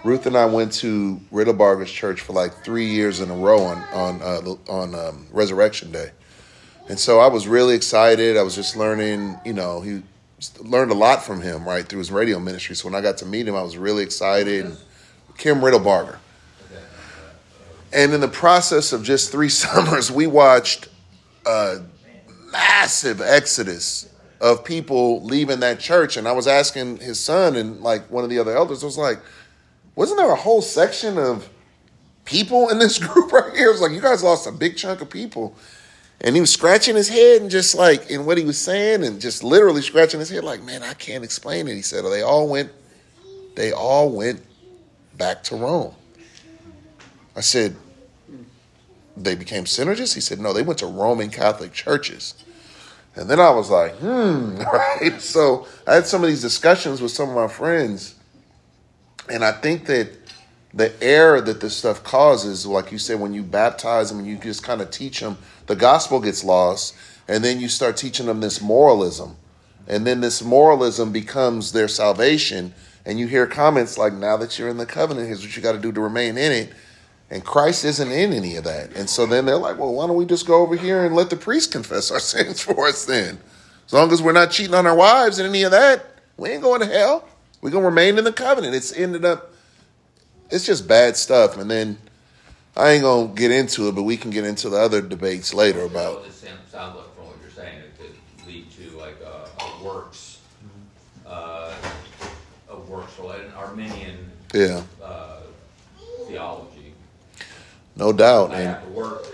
[0.03, 3.77] Ruth and I went to Riddlebarger's church for like three years in a row on
[3.93, 6.09] on uh, on um, Resurrection Day,
[6.87, 8.37] and so I was really excited.
[8.37, 9.37] I was just learning.
[9.45, 10.01] You know, he
[10.61, 12.75] learned a lot from him right through his radio ministry.
[12.75, 14.75] So when I got to meet him, I was really excited.
[15.37, 16.17] Kim Riddlebarger.
[17.91, 20.87] And in the process of just three summers, we watched
[21.45, 21.81] a
[22.51, 24.09] massive exodus
[24.41, 26.17] of people leaving that church.
[26.17, 28.97] And I was asking his son and like one of the other elders, I was
[28.97, 29.19] like,
[29.95, 31.49] wasn't there a whole section of
[32.25, 33.69] people in this group right here?
[33.69, 35.55] It was like, you guys lost a big chunk of people.
[36.21, 39.21] And he was scratching his head and just like in what he was saying and
[39.21, 41.75] just literally scratching his head, like, man, I can't explain it.
[41.75, 42.71] He said, they all went,
[43.55, 44.41] they all went
[45.17, 45.93] back to Rome.
[47.39, 47.73] I said,
[49.15, 50.13] they became synergists?
[50.13, 52.33] He said, no, they went to Roman Catholic churches.
[53.15, 55.21] And then I was like, hmm, right?
[55.21, 58.15] So I had some of these discussions with some of my friends.
[59.29, 60.09] And I think that
[60.73, 64.35] the error that this stuff causes, like you said, when you baptize them and you
[64.35, 65.37] just kind of teach them,
[65.67, 66.93] the gospel gets lost.
[67.29, 69.37] And then you start teaching them this moralism.
[69.87, 72.73] And then this moralism becomes their salvation.
[73.05, 75.71] And you hear comments like, now that you're in the covenant, here's what you got
[75.71, 76.73] to do to remain in it.
[77.31, 78.95] And Christ isn't in any of that.
[78.95, 81.29] And so then they're like, well, why don't we just go over here and let
[81.29, 83.39] the priest confess our sins for us then?
[83.85, 86.05] As long as we're not cheating on our wives and any of that,
[86.37, 87.27] we ain't going to hell.
[87.61, 88.75] We're going to remain in the covenant.
[88.75, 89.53] It's ended up,
[90.49, 91.57] it's just bad stuff.
[91.57, 91.97] And then
[92.75, 95.53] I ain't going to get into it, but we can get into the other debates
[95.53, 99.17] later about, it sounds sounds like from what you're saying, it could lead to like
[99.21, 100.39] a, a works,
[101.27, 101.73] uh,
[102.69, 105.39] a works, related an Arminian, yeah, uh,
[106.27, 106.93] theology.
[107.99, 108.51] No doubt.
[108.51, 109.27] I And have to work,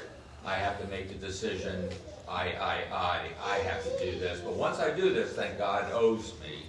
[0.45, 1.89] I have to make the decision,
[2.27, 5.91] I, I, I, I have to do this, but once I do this, then God
[5.91, 6.65] owes me.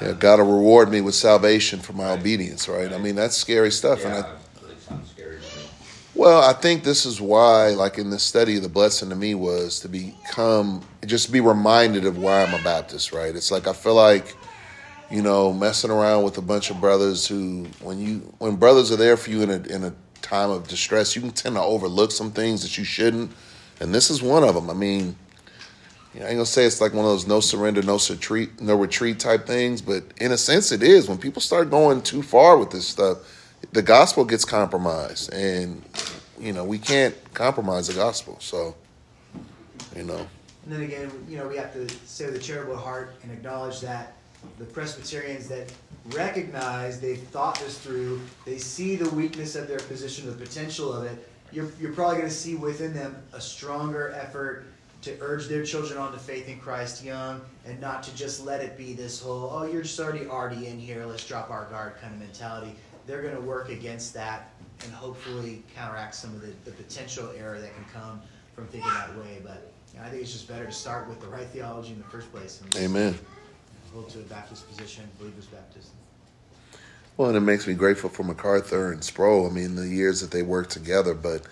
[0.00, 2.18] yeah, God will reward me with salvation for my Right.
[2.20, 2.92] obedience, right?
[2.92, 4.04] I mean, that's scary stuff.
[4.04, 5.64] And I, yeah, it sounds scary to me.
[6.14, 9.80] Well, I think this is why, like in this study, the blessing to me was
[9.80, 13.34] to become, just be reminded of why I'm a Baptist, right?
[13.34, 14.38] It's like I feel like,
[15.10, 18.96] you know, messing around with a bunch of brothers who, when you, when brothers are
[18.96, 19.94] there for you in a in a
[20.26, 23.30] time of distress, you can tend to overlook some things that you shouldn't,
[23.80, 24.68] and this is one of them.
[24.68, 25.16] I mean,
[26.12, 28.60] you know, I ain't gonna say it's like one of those no surrender, no retreat,
[28.60, 31.08] no retreat type things, but in a sense, it is.
[31.08, 33.18] When people start going too far with this stuff,
[33.72, 35.82] the gospel gets compromised, and
[36.40, 38.36] you know we can't compromise the gospel.
[38.40, 38.74] So,
[39.94, 40.26] you know,
[40.64, 43.80] And then again, you know, we have to say with a charitable heart and acknowledge
[43.82, 44.14] that
[44.58, 45.72] the Presbyterians that
[46.10, 51.04] recognize they've thought this through, they see the weakness of their position, the potential of
[51.04, 51.28] it.
[51.52, 54.66] You're, you're probably going to see within them a stronger effort
[55.02, 58.60] to urge their children on to faith in Christ young and not to just let
[58.60, 61.94] it be this whole, oh, you're just already already in here, let's drop our guard
[62.00, 62.74] kind of mentality.
[63.06, 64.50] They're going to work against that
[64.82, 68.20] and hopefully counteract some of the, the potential error that can come
[68.54, 69.40] from thinking that way.
[69.44, 71.98] But you know, I think it's just better to start with the right theology in
[71.98, 73.16] the first place Amen.
[74.02, 75.88] To a Baptist position, believers Baptist.
[77.16, 79.46] Well, and it makes me grateful for MacArthur and Sproul.
[79.46, 81.14] I mean, the years that they worked together.
[81.14, 81.42] But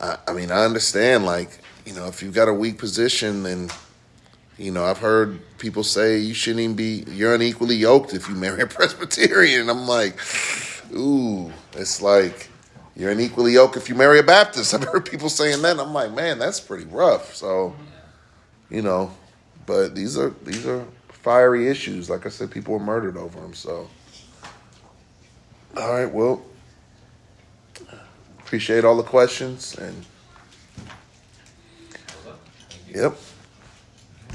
[0.00, 1.24] I, I mean, I understand.
[1.24, 3.68] Like, you know, if you've got a weak position, then
[4.58, 7.04] you know, I've heard people say you shouldn't even be.
[7.10, 9.68] You're unequally yoked if you marry a Presbyterian.
[9.68, 10.20] I'm like,
[10.94, 12.48] ooh, it's like
[12.94, 14.74] you're unequally yoked if you marry a Baptist.
[14.74, 15.72] I've heard people saying that.
[15.72, 17.34] And I'm like, man, that's pretty rough.
[17.34, 17.74] So,
[18.70, 19.10] you know,
[19.66, 20.86] but these are these are
[21.22, 22.10] fiery issues.
[22.10, 23.54] Like I said, people were murdered over them.
[23.54, 23.88] So.
[25.74, 26.42] All right, well,
[28.40, 30.04] appreciate all the questions and
[32.94, 33.16] yep,